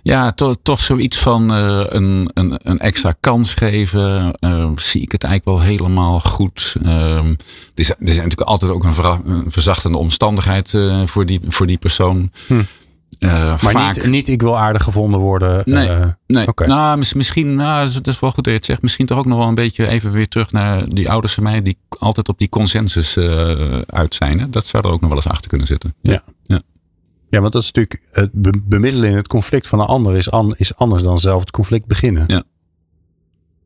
[0.06, 4.36] Ja, to, toch zoiets van uh, een, een, een extra kans geven.
[4.40, 6.76] Uh, zie ik het eigenlijk wel helemaal goed.
[6.82, 7.36] Uh, er,
[7.74, 11.66] is, er is natuurlijk altijd ook een, ver, een verzachtende omstandigheid uh, voor, die, voor
[11.66, 12.30] die persoon.
[12.46, 12.62] Hm.
[13.20, 13.96] maar vaak...
[13.96, 15.62] niet, niet ik wil aardig gevonden worden.
[15.64, 15.90] Nee,
[16.26, 16.48] nee.
[16.48, 16.68] Okay.
[16.68, 18.82] nou misschien, nou, dat is wel goed dat je het zegt.
[18.82, 21.62] Misschien toch ook nog wel een beetje even weer terug naar die ouders van mij.
[21.62, 23.18] Die altijd op die consensus
[23.86, 24.40] uit zijn.
[24.40, 24.50] Hè?
[24.50, 25.94] Dat zou er ook nog wel eens achter kunnen zitten.
[26.02, 26.22] Ja.
[26.42, 26.60] ja.
[27.28, 28.30] Ja, want dat is natuurlijk het
[28.68, 31.86] bemiddelen in het conflict van een ander is, an, is anders dan zelf het conflict
[31.86, 32.24] beginnen.
[32.26, 32.42] Ja.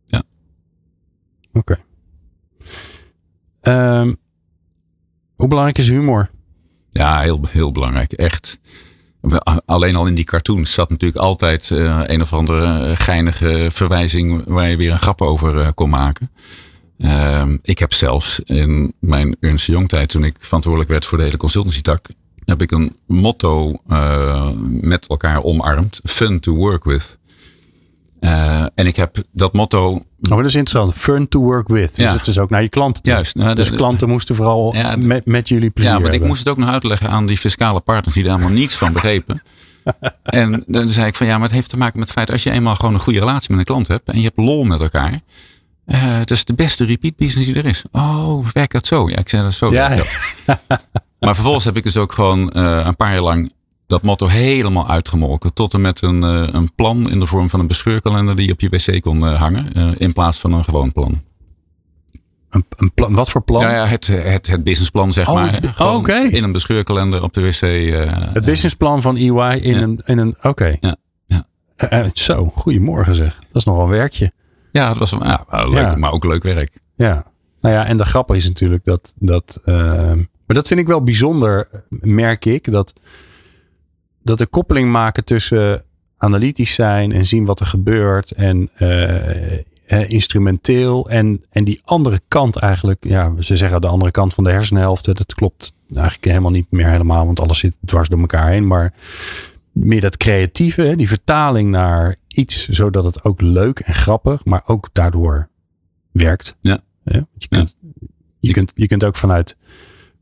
[0.07, 0.23] Ja.
[1.53, 1.79] Oké.
[3.61, 4.01] Okay.
[4.01, 4.17] Um,
[5.35, 6.31] hoe belangrijk is humor?
[6.91, 8.13] Ja, heel, heel belangrijk.
[8.13, 8.59] Echt.
[9.65, 14.69] Alleen al in die cartoons zat natuurlijk altijd uh, een of andere geinige verwijzing waar
[14.69, 16.31] je weer een grap over uh, kon maken.
[16.99, 21.25] Uh, ik heb zelfs in mijn Ernst Jong tijd, toen ik verantwoordelijk werd voor de
[21.25, 22.09] hele consultancy tak,
[22.51, 26.01] heb ik een motto uh, met elkaar omarmd.
[26.05, 27.19] Fun to work with.
[28.21, 29.91] Uh, en ik heb dat motto.
[29.93, 30.95] Oh, maar dat is interessant.
[30.95, 31.97] Fun to work with.
[31.97, 32.13] Dus ja.
[32.13, 33.03] het is ook naar je klanten.
[33.03, 33.13] Toe.
[33.13, 33.35] Juist.
[33.35, 35.93] Nou, dus de, klanten moesten vooral ja, met, met jullie plezier.
[35.93, 36.23] Ja, maar hebben.
[36.23, 38.93] ik moest het ook nog uitleggen aan die fiscale partners die daar helemaal niets van
[38.93, 39.43] begrepen.
[40.23, 42.43] en dan zei ik van ja, maar het heeft te maken met het feit als
[42.43, 44.81] je eenmaal gewoon een goede relatie met een klant hebt en je hebt lol met
[44.81, 45.21] elkaar.
[45.87, 47.85] Uh, het is de beste repeat business die er is.
[47.93, 49.09] Oh, werkt dat zo?
[49.09, 49.73] Ja, ik zei dat zo.
[49.73, 50.03] Ja.
[51.21, 53.53] Maar vervolgens heb ik dus ook gewoon uh, een paar jaar lang
[53.87, 55.55] dat motto helemaal uitgemolken.
[55.55, 58.53] Tot en met een, uh, een plan in de vorm van een bescheurkalender die je
[58.53, 59.97] op je wc kon uh, hangen.
[59.99, 61.23] in plaats van een gewoon plan.
[62.51, 63.63] Een, een plan, wat voor plan?
[63.63, 65.75] Ja, ja het, het, het businessplan, zeg Oh, maar.
[65.79, 66.09] oh.
[66.09, 67.63] In een bescheurkalender op de wc.
[67.63, 69.81] eh, het businessplan van EY in Ja.
[69.83, 70.77] een, in een oké.
[70.81, 71.45] Ja, ja.
[71.77, 73.35] Eh, eh, zo, goedemorgen zeg.
[73.39, 74.33] Dat is nogal een werkje.
[74.73, 76.79] ja, dat was ja, leuk, maar ook leuk werk.
[76.97, 77.25] Ja.
[77.61, 79.15] Nou ja, en de grap is natuurlijk dat.
[79.19, 82.71] dat ehm, maar dat vind ik wel bijzonder, merk ik.
[82.71, 82.93] Dat,
[84.23, 85.85] dat de koppeling maken tussen
[86.17, 88.31] analytisch zijn en zien wat er gebeurt.
[88.31, 89.63] En eh, eh,
[90.09, 91.11] instrumenteel.
[91.11, 93.05] En, en die andere kant eigenlijk.
[93.05, 95.05] Ja, ze zeggen de andere kant van de hersenhelft.
[95.05, 97.27] Dat klopt eigenlijk helemaal niet meer helemaal.
[97.27, 98.67] Want alles zit dwars door elkaar heen.
[98.67, 98.95] Maar
[99.73, 100.95] meer dat creatieve.
[100.97, 104.45] Die vertaling naar iets zodat het ook leuk en grappig.
[104.45, 105.49] Maar ook daardoor
[106.11, 106.57] werkt.
[106.61, 106.81] Ja.
[107.03, 107.77] Want Je, kunt,
[108.39, 109.57] je, kunt, je kunt ook vanuit,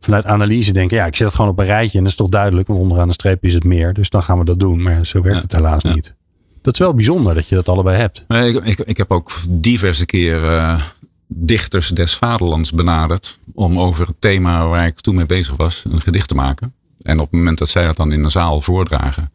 [0.01, 2.29] vanuit analyse denken, ja, ik zet het gewoon op een rijtje en dat is toch
[2.29, 3.95] duidelijk, want onderaan de streep is het meer.
[3.95, 4.83] Dus dan gaan we dat doen.
[4.83, 5.43] Maar zo werkt Ja.
[5.43, 5.95] het helaas Ja.
[5.95, 6.15] niet.
[6.63, 8.25] Dat is wel bijzonder dat je dat allebei hebt.
[8.29, 10.83] Nee, ik, ik, ik heb ook diverse keren eh,
[11.27, 13.39] dichters des vaderlands benaderd.
[13.55, 16.73] Om over het thema waar ik toen mee bezig was een gedicht te maken.
[17.03, 19.31] En op het moment dat zij dat dan in een zaal voordragen.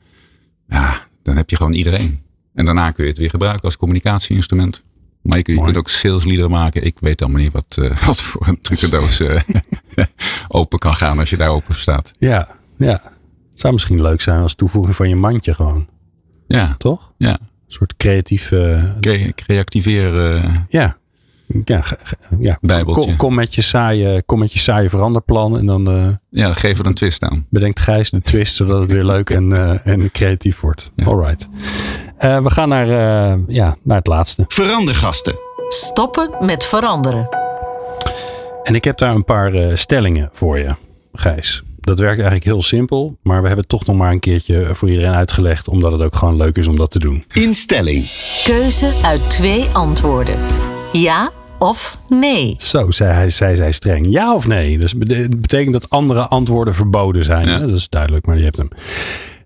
[0.67, 2.21] Ja, dan heb je gewoon iedereen.
[2.54, 4.84] En daarna kun je het weer gebruiken als communicatieinstrument.
[5.21, 6.86] Maar je, kunt ook saleslieder maken.
[6.86, 9.41] Ik weet allemaal niet wat, eh, wat voor een trucendoos eh,
[10.47, 12.13] open kan gaan als je daar open staat.
[12.17, 13.01] Ja, ja.
[13.51, 15.88] Het zou misschien leuk zijn als toevoeging van je mandje gewoon,
[16.47, 17.12] Ja, toch?
[17.17, 17.29] ja.
[17.32, 20.65] Een soort creatief, eh, Cre- Creactiveren.
[20.69, 20.97] ja.
[21.65, 21.84] Ja,
[22.39, 22.58] ja.
[22.62, 23.03] Bijbeltje.
[23.03, 26.56] Kom, kom, met je saaie, kom met je saaie veranderplan en dan eh, ja, dan
[26.56, 27.45] geven we er een twist aan.
[27.49, 30.91] bedenkt Gijs de twist zodat het weer leuk en, eh, en creatief wordt.
[30.95, 31.06] Ja.
[31.06, 31.49] Alright.
[32.17, 34.45] Eh, we gaan naar, eh, ja, naar het laatste.
[34.47, 35.36] Verandergasten.
[35.67, 37.42] Stoppen met veranderen.
[38.63, 40.76] En ik heb daar een paar eh, stellingen voor je,
[41.13, 41.63] Gijs.
[41.80, 44.89] Dat werkt eigenlijk heel simpel, maar we hebben het toch nog maar een keertje voor
[44.89, 47.26] iedereen uitgelegd, omdat het ook gewoon leuk is om dat te doen.
[47.34, 48.06] Instelling.
[48.43, 50.36] Keuze uit twee antwoorden.
[50.91, 52.56] Ja of nee.
[52.58, 54.06] Zo, zei hij, zei zij streng.
[54.10, 54.78] Ja of nee?
[54.78, 57.47] Dus het betekent dat andere antwoorden verboden zijn.
[57.47, 57.60] Ja.
[57.60, 57.67] Hè?
[57.67, 58.67] Dat is duidelijk, maar je hebt hem.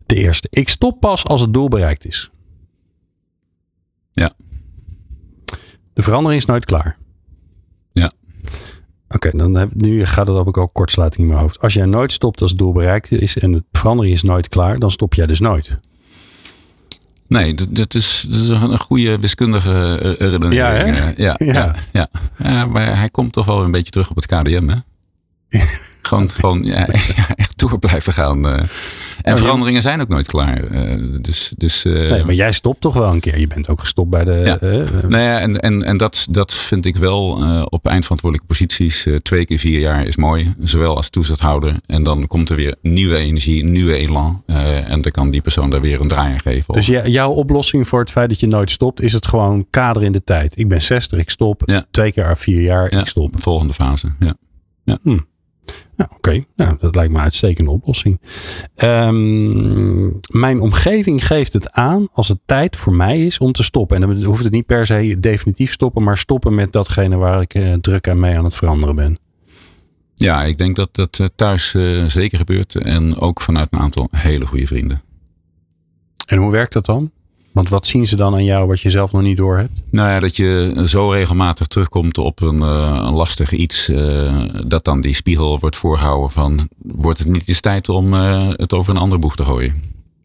[0.06, 0.48] De eerste.
[0.52, 2.30] Ik stop pas als het doel bereikt is.
[4.12, 4.32] Ja.
[5.94, 6.98] De verandering is nooit klaar.
[9.10, 11.60] Oké, dan heb, nu gaat het op ook kortsluiting in mijn hoofd.
[11.60, 14.80] Als jij nooit stopt als het doel bereikt is en de verandering is nooit klaar,
[14.80, 15.78] dan stop jij dus nooit.
[17.28, 20.54] Nee, dat, dat, is, dat is een goede wiskundige eh, redenering.
[20.54, 20.84] Ja, hè?
[20.84, 21.46] eh, Ja, Ja.
[21.54, 21.76] ja.
[21.92, 22.66] Ja, ja.
[22.66, 24.76] maar hij komt toch wel een beetje terug op het KDM, hè?
[26.02, 26.66] gewoon gewoon
[27.36, 28.42] echt door blijven gaan.
[29.22, 30.64] En je- veranderingen zijn ook nooit klaar.
[30.64, 33.40] eh, dus dus eh, Nee, maar jij stopt toch wel een keer.
[33.40, 34.32] Je bent ook gestopt bij de.
[34.46, 34.60] Ja.
[34.60, 34.70] eh,
[35.10, 37.24] Nou ja, en, en, en dat, dat vind ik wel
[37.70, 39.08] op eindverantwoordelijke posities.
[39.22, 40.54] twee keer vier jaar is mooi.
[40.60, 41.76] Zowel als toezichthouder.
[41.86, 44.44] En dan komt er weer nieuwe energie, nieuwe elan.
[44.88, 46.74] en dan kan die persoon daar weer een draai aan geven.
[46.74, 50.04] Dus jij- jouw oplossing voor het feit dat je nooit stopt, is het gewoon kader
[50.04, 50.58] in de tijd.
[50.58, 51.62] Ik ben 60, ik stop.
[51.66, 51.86] Ja.
[51.92, 53.36] Twee keer vier jaar, Ja, ik stop.
[53.42, 54.08] Volgende fase.
[54.20, 54.36] Ja.
[55.98, 58.22] Nou, Oké, nou, dat lijkt me een uitstekende oplossing.
[58.76, 64.02] Ehm, mijn omgeving geeft het aan als het tijd voor mij is om te stoppen.
[64.02, 67.54] En dan hoeft het niet per se definitief stoppen, maar stoppen met datgene waar ik
[67.54, 69.20] eh, druk aan mee aan het veranderen ben.
[70.14, 72.76] Ja, ik denk dat dat eh, thuis eh, zeker gebeurt.
[72.76, 75.02] En ook vanuit een aantal hele goede vrienden.
[76.26, 77.12] En hoe werkt dat dan?
[77.58, 79.72] Want wat zien ze dan aan jou wat je zelf nog niet door hebt?
[79.92, 83.90] Nou ja, dat je zo regelmatig terugkomt op een, eh, een lastig iets.
[83.90, 86.70] eh, dat dan die spiegel wordt voorgehouden van...
[86.78, 89.76] Wordt het niet eens tijd om eh, het over een ander boeg te gooien?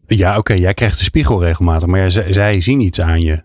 [0.07, 3.41] Ja, oké, jij krijgt de spiegel regelmatig, maar zij, zij zien iets aan je.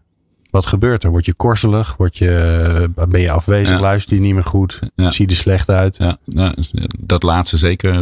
[0.50, 1.10] Wat gebeurt er?
[1.10, 1.94] Word je korzelig?
[1.96, 3.76] Word je, ben je afwezig?
[3.76, 3.82] Ja.
[3.82, 4.78] Luister je niet meer goed?
[4.94, 5.10] Ja.
[5.10, 5.96] Zie je er slecht uit?
[5.96, 6.54] Ja, nou,
[6.98, 7.94] dat laatste zeker.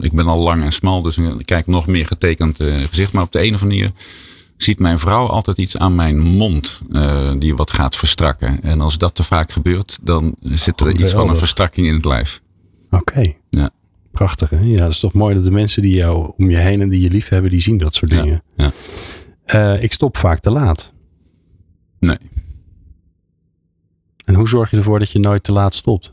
[0.00, 2.56] ik ben al lang en smal, dus ik kijk nog meer getekend
[2.88, 3.12] gezicht.
[3.12, 3.92] Maar op de een of andere manier
[4.56, 8.62] ziet mijn vrouw altijd iets aan mijn mond eh, die wat gaat verstrakken.
[8.62, 12.04] En als dat te vaak gebeurt, dan zit er iets van een verstrakking in het
[12.04, 12.42] lijf.
[12.90, 13.32] Oké.
[13.50, 13.70] Ja.
[14.12, 14.60] Prachtig, hè?
[14.60, 17.00] Ja, dat is toch mooi dat de mensen die jou om je heen en die
[17.00, 18.42] je lief hebben, die zien dat soort Ja, dingen.
[18.56, 18.72] ja.
[19.44, 20.92] Eh, ik stop vaak te laat.
[21.98, 22.16] Nee.
[24.24, 26.12] En hoe zorg je ervoor dat je nooit te laat stopt?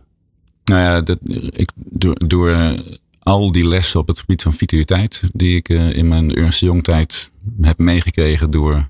[0.64, 2.80] Nou ja, dat, ik, door, door eh,
[3.24, 6.66] al die lessen op het gebied van vitaliteit, die ik eh, in mijn Ernst de
[6.66, 7.30] Jong tijd
[7.62, 8.90] heb meegekregen door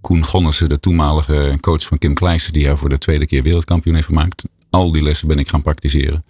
[0.00, 3.94] Koen Gonnissen, de toenmalige coach van Kim Kleijsen, die haar voor de tweede keer wereldkampioen
[3.94, 4.44] heeft gemaakt.
[4.70, 6.24] Al die lessen ben ik gaan praktiseren.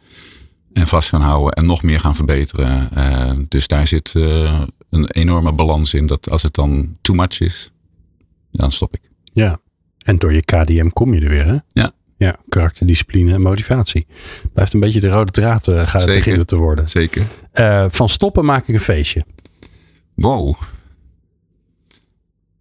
[0.72, 2.90] En vast gaan houden en nog meer gaan verbeteren.
[2.92, 7.40] Eh, dus daar zit eh, een enorme balans in dat als het dan too much
[7.40, 7.70] is,
[8.50, 9.10] dan stop ik.
[9.32, 9.60] Ja.
[9.98, 11.56] En door je KDM kom je er weer, hè?
[11.68, 11.92] Ja.
[12.22, 14.06] Ja, karakter, discipline en motivatie.
[14.52, 16.16] Blijft een beetje de rode draad eh, gaat Zeker.
[16.16, 16.88] beginnen te worden.
[16.88, 17.26] Zeker.
[17.52, 19.24] Eh, van stoppen maak ik een feestje.
[20.14, 20.54] Wow.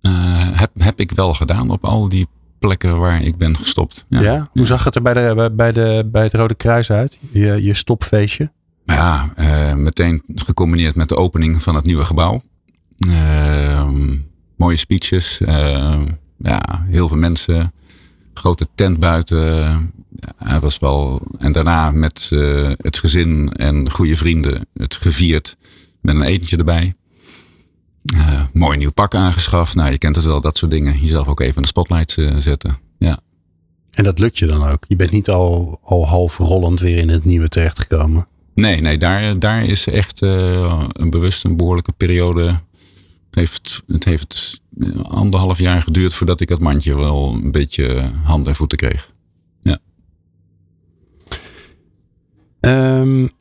[0.01, 0.12] Eh,
[0.51, 2.28] heb, heb ik wel gedaan op al die
[2.59, 4.05] plekken waar ik ben gestopt.
[4.09, 7.20] Ja, hoe zag het er bij, de, bij, de, bij het Rode Kruis uit?
[7.32, 8.51] Je, je stopfeestje?
[8.86, 12.41] Ja, uh, meteen gecombineerd met de opening van het nieuwe gebouw.
[13.07, 13.89] Uh,
[14.55, 15.41] mooie speeches.
[15.41, 16.01] Uh,
[16.38, 17.72] ja, heel veel mensen.
[18.34, 19.94] Grote tent buiten.
[20.38, 21.22] Hij was wel.
[21.38, 22.30] En daarna met
[22.78, 25.58] het gezin en goede vrienden het gevierd.
[26.02, 26.96] Met een etentje erbij.
[28.16, 29.76] Uh, mooi nieuw pak aangeschaft.
[29.76, 31.00] Nou, je kent het wel, dat soort dingen.
[31.00, 32.78] Jezelf ook even in de spotlight uh, zetten.
[32.98, 33.20] Ja.
[33.92, 34.86] En dat lukt je dan ook?
[34.88, 38.28] Je bent niet al, al half rollend weer in het nieuwe terechtgekomen?
[38.56, 42.60] Nee, nee daar, daar is echt een bewust een behoorlijke periode.
[43.32, 44.62] Het heeft, het heeft
[45.04, 49.14] anderhalf jaar geduurd voordat ik het mandje wel een beetje handen en voeten kreeg.
[49.60, 49.78] Ja.
[53.00, 53.32] Um,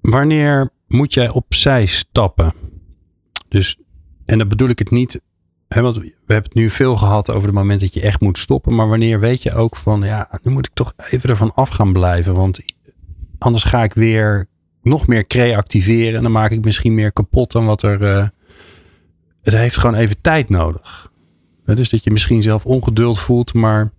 [0.00, 2.52] wanneer moet jij opzij stappen?
[3.48, 3.78] Dus,
[4.24, 5.20] en dan bedoel ik het niet,
[5.68, 8.38] hè, want we hebben het nu veel gehad over het moment dat je echt moet
[8.38, 8.74] stoppen.
[8.74, 11.92] Maar wanneer weet je ook van, ja, nu moet ik toch even ervan af gaan
[11.92, 12.34] blijven.
[12.34, 12.60] Want
[13.38, 14.46] anders ga ik weer
[14.82, 16.16] nog meer creativeren.
[16.16, 18.02] En dan maak ik misschien meer kapot dan wat er.
[18.02, 18.28] Uh,
[19.46, 21.10] het heeft gewoon even tijd nodig.
[21.64, 23.92] Dus dat je misschien zelf ongeduld voelt, maar.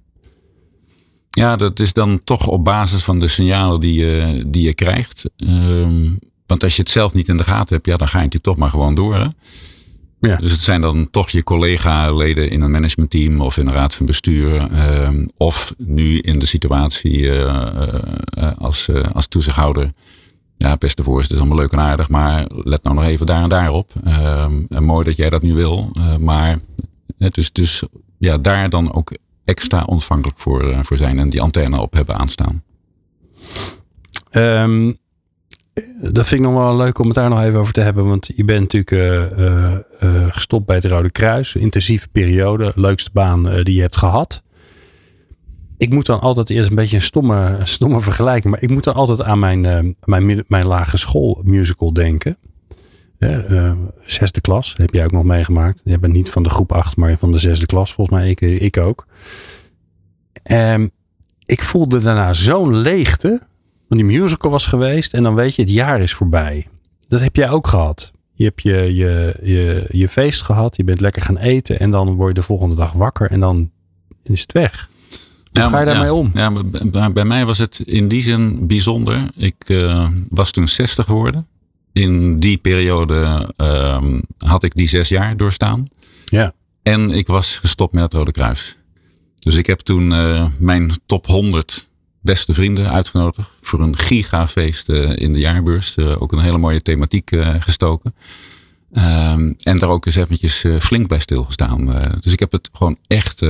[1.29, 5.29] Ja, dat is dan toch op basis van de signalen die je, die je krijgt.
[5.37, 8.23] Um, want als je het zelf niet in de gaten hebt, ja, dan ga je
[8.23, 9.15] natuurlijk toch maar gewoon door.
[9.15, 9.27] Hè?
[10.19, 10.35] Ja.
[10.35, 14.05] Dus het zijn dan toch je collega-leden in een managementteam of in een raad van
[14.05, 14.71] bestuur.
[14.71, 17.67] Uh, of nu in de situatie uh,
[18.37, 19.93] uh, als, als toezichthouder.
[20.57, 23.49] Ja, beste voorzitter, is allemaal leuk en aardig, maar let nou nog even daar en
[23.49, 23.91] daar op.
[24.03, 26.59] Ehm, mooi dat jij dat nu wil, maar
[27.31, 27.83] dus, dus
[28.17, 29.11] ja, daar dan ook
[29.45, 32.63] extra ontvankelijk voor, voor zijn en die antenne op hebben aanstaan.
[34.31, 34.97] Um,
[36.01, 38.07] dat vind ik nog wel leuk om het daar nog even over te hebben.
[38.07, 41.55] Want je bent natuurlijk uh, gestopt bij het Rode Kruis.
[41.55, 42.71] Intensieve periode.
[42.75, 44.43] Leukste baan die je hebt gehad.
[45.77, 48.53] Ik moet dan altijd eerst een beetje een stomme, stomme vergelijking.
[48.53, 52.37] Maar ik moet dan altijd aan mijn, mijn, mijn lage school musical denken.
[54.05, 54.73] zesde klas.
[54.77, 55.81] heb jij ook nog meegemaakt.
[55.83, 57.93] Je bent niet van de groep 8, maar van de zesde klas.
[57.93, 59.07] Volgens mij ik, ik ook.
[60.43, 60.91] En
[61.45, 63.47] ik voelde daarna zo'n leegte
[63.87, 66.67] want die musical was geweest en dan weet je, het jaar is voorbij.
[67.07, 68.11] Dat heb jij ook gehad.
[68.33, 72.15] Je hebt je, je, je, je feest gehad, je bent lekker gaan eten en dan
[72.15, 73.71] word je de volgende dag wakker en dan
[74.23, 74.89] is het weg.
[75.61, 76.31] Hoe ga je daarmee om?
[76.33, 79.29] Ja, maar bij mij was het in die zin bijzonder.
[79.35, 81.47] Ik uh, was toen 60 geworden.
[81.93, 84.03] In die periode uh,
[84.37, 85.87] had ik die zes jaar doorstaan.
[86.25, 86.53] Ja.
[86.83, 88.77] En ik was gestopt met het Rode Kruis.
[89.39, 91.89] Dus ik heb toen uh, mijn top 100
[92.21, 95.97] beste vrienden uitgenodigd voor een gigafeest uh, in de jaarbeurs.
[95.97, 98.15] Ook een hele mooie thematiek gestoken.
[98.97, 101.85] Um, en daar ook eens eventjes flink bij stilgestaan.
[102.19, 103.45] dus ik heb het gewoon echt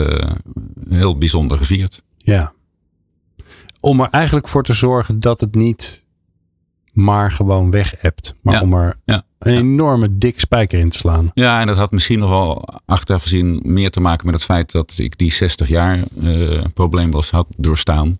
[0.89, 2.03] heel bijzonder gevierd.
[2.17, 2.53] Ja.
[3.79, 6.05] Om er eigenlijk voor te zorgen dat het niet
[6.97, 8.35] maar gewoon weg hebt.
[8.41, 8.61] Maar ja.
[8.61, 9.23] om er ja.
[9.39, 11.31] een enorme dik spijker in te slaan.
[11.33, 14.71] Ja, en dat had misschien nog wel achteraf gezien meer te maken met het feit
[14.71, 18.19] dat ik die 60 jaar uh, probleemloos had doorstaan.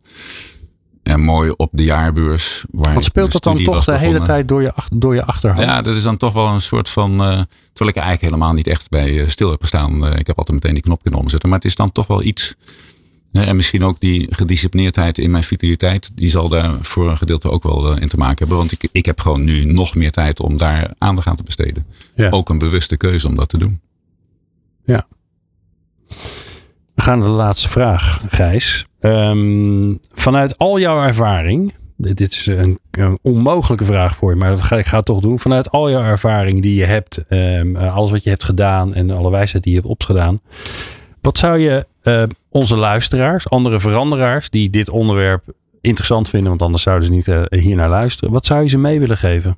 [1.08, 2.66] En mooi op de jaarbeurs.
[2.72, 5.68] Waar Wat speelt dat dan toch de hele tijd door je, door je achterhoofd?
[5.68, 7.12] Ja, dat is dan toch wel een soort van.
[7.12, 10.06] Uh, terwijl ik er eigenlijk helemaal niet echt bij uh, stil heb gestaan.
[10.06, 11.50] Uh, ik heb altijd meteen die knop kunnen omzetten.
[11.50, 12.56] Maar het is dan toch wel iets.
[13.32, 16.12] En misschien ook die gedisciplineerdheid in mijn vitaliteit.
[16.16, 18.58] Die zal daar voor een gedeelte ook wel in te maken hebben.
[18.58, 21.86] Want ik, ik heb gewoon nu nog meer tijd om daar aandacht aan te besteden.
[22.16, 22.30] Ja.
[22.30, 23.80] Ook een bewuste keuze om dat te doen.
[24.86, 25.08] Ja.
[27.08, 28.86] Gaan de laatste vraag, Gijs.
[29.00, 31.74] Um, vanuit al jouw ervaring.
[31.98, 32.80] Dit is een,
[33.22, 35.40] onmogelijke vraag voor je, maar dat ga ik ga toch doen.
[35.40, 39.32] Vanuit al jouw ervaring die je hebt, um, alles wat je hebt gedaan en alle
[39.32, 40.42] wijsheid die je hebt opgedaan.
[41.22, 45.44] Wat zou je uh, onze luisteraars, andere veranderaars die dit onderwerp
[45.82, 48.32] interessant vinden, want anders zouden ze niet uh, hier naar luisteren.
[48.34, 49.58] Wat zou je ze mee willen geven?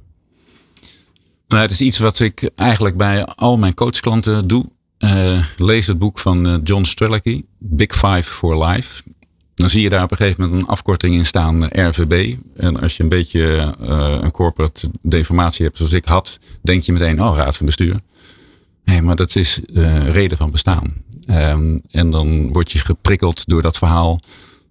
[1.48, 4.66] Nou, het is iets wat ik eigenlijk bij al mijn coachklanten doe.
[5.00, 9.04] Uh, lees het boek van John Strelicky, Big Five for Life.
[9.56, 12.36] Dan zie je daar op een gegeven moment een afkorting in staan, RVB.
[12.56, 13.74] En als je een beetje
[14.22, 17.96] een corporate deformatie hebt zoals ik had, denk je meteen, oh, raad van bestuur.
[18.84, 19.62] Nee, maar dat is
[20.12, 20.94] reden van bestaan.
[21.30, 24.20] Um, en dan word je geprikkeld door dat verhaal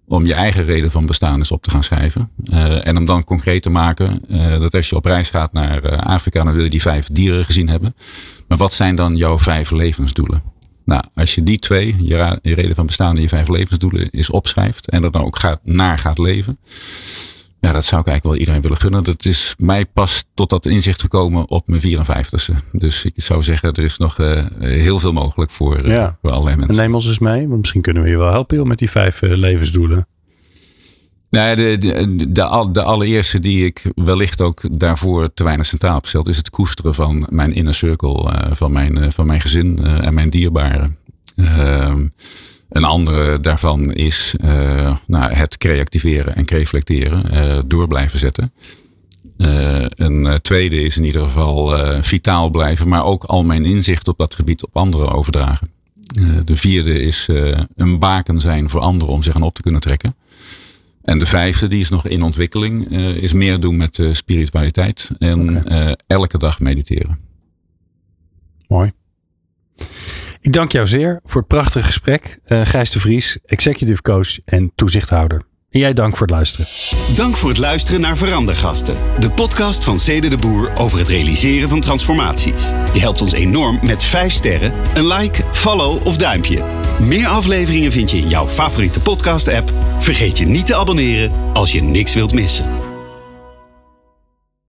[0.07, 2.29] om je eigen reden van bestaan eens op te gaan schrijven.
[2.83, 4.21] En om dan concreet te maken
[4.59, 7.69] dat als je op reis gaat naar Afrika, dan wil je die vijf dieren gezien
[7.69, 7.95] hebben.
[8.49, 10.41] Maar wat zijn dan jouw vijf levensdoelen?
[10.85, 14.29] Nou, als je die twee, je, je reden van bestaan en je vijf levensdoelen is
[14.29, 16.57] opschrijft en er dan ook gaat, naar gaat leven.
[17.59, 19.03] Ja, dat zou ik eigenlijk wel iedereen willen gunnen.
[19.03, 22.53] Dat is mij pas tot dat inzicht gekomen op mijn 54ste.
[22.71, 26.17] Dus ik zou zeggen, er is nog uh, heel veel mogelijk voor, uh, Ja.
[26.21, 26.75] voor allerlei mensen.
[26.75, 28.89] En neem ons eens mee, want misschien kunnen we je wel helpen joh, met die
[28.89, 30.07] vijf eh, levensdoelen.
[31.29, 36.01] Nee, de, de, de, al- de allereerste die ik wellicht ook daarvoor te weinig centraal
[36.11, 39.79] heb is het koesteren van mijn inner circle, eh, van, mijn, eh, van mijn gezin
[39.83, 40.97] eh, en mijn dierbaren.
[41.35, 42.07] Ehm,
[42.69, 44.35] een andere daarvan is
[45.07, 47.23] nou, het creativeren en reflecteren,
[47.67, 48.51] door blijven zetten.
[49.95, 54.35] Een tweede is in ieder geval vitaal blijven, maar ook al mijn inzicht op dat
[54.35, 55.71] gebied op anderen overdragen.
[56.45, 57.27] De vierde is
[57.75, 60.15] een baken zijn voor anderen om zich aan op te kunnen trekken.
[61.09, 65.11] En de vijfde, die is nog in ontwikkeling, eh, is meer doen met eh, spiritualiteit
[65.17, 67.19] en eh, elke dag mediteren.
[68.67, 68.91] Mooi.
[70.41, 72.39] Ik dank jou zeer voor het prachtige gesprek.
[72.45, 75.41] Gijs de Vries, executive coach en toezichthouder.
[75.71, 76.65] Jij dank voor het luisteren.
[77.15, 78.95] Dank voor het luisteren naar Verandergasten.
[79.19, 82.71] De podcast van Cede de Boer over het realiseren van transformaties.
[82.93, 86.63] Je helpt ons enorm met 5 sterren, een like, follow of duimpje.
[86.99, 89.71] Meer afleveringen vind je in jouw favoriete podcast app.
[89.99, 92.88] Vergeet je niet te abonneren als je niks wilt missen.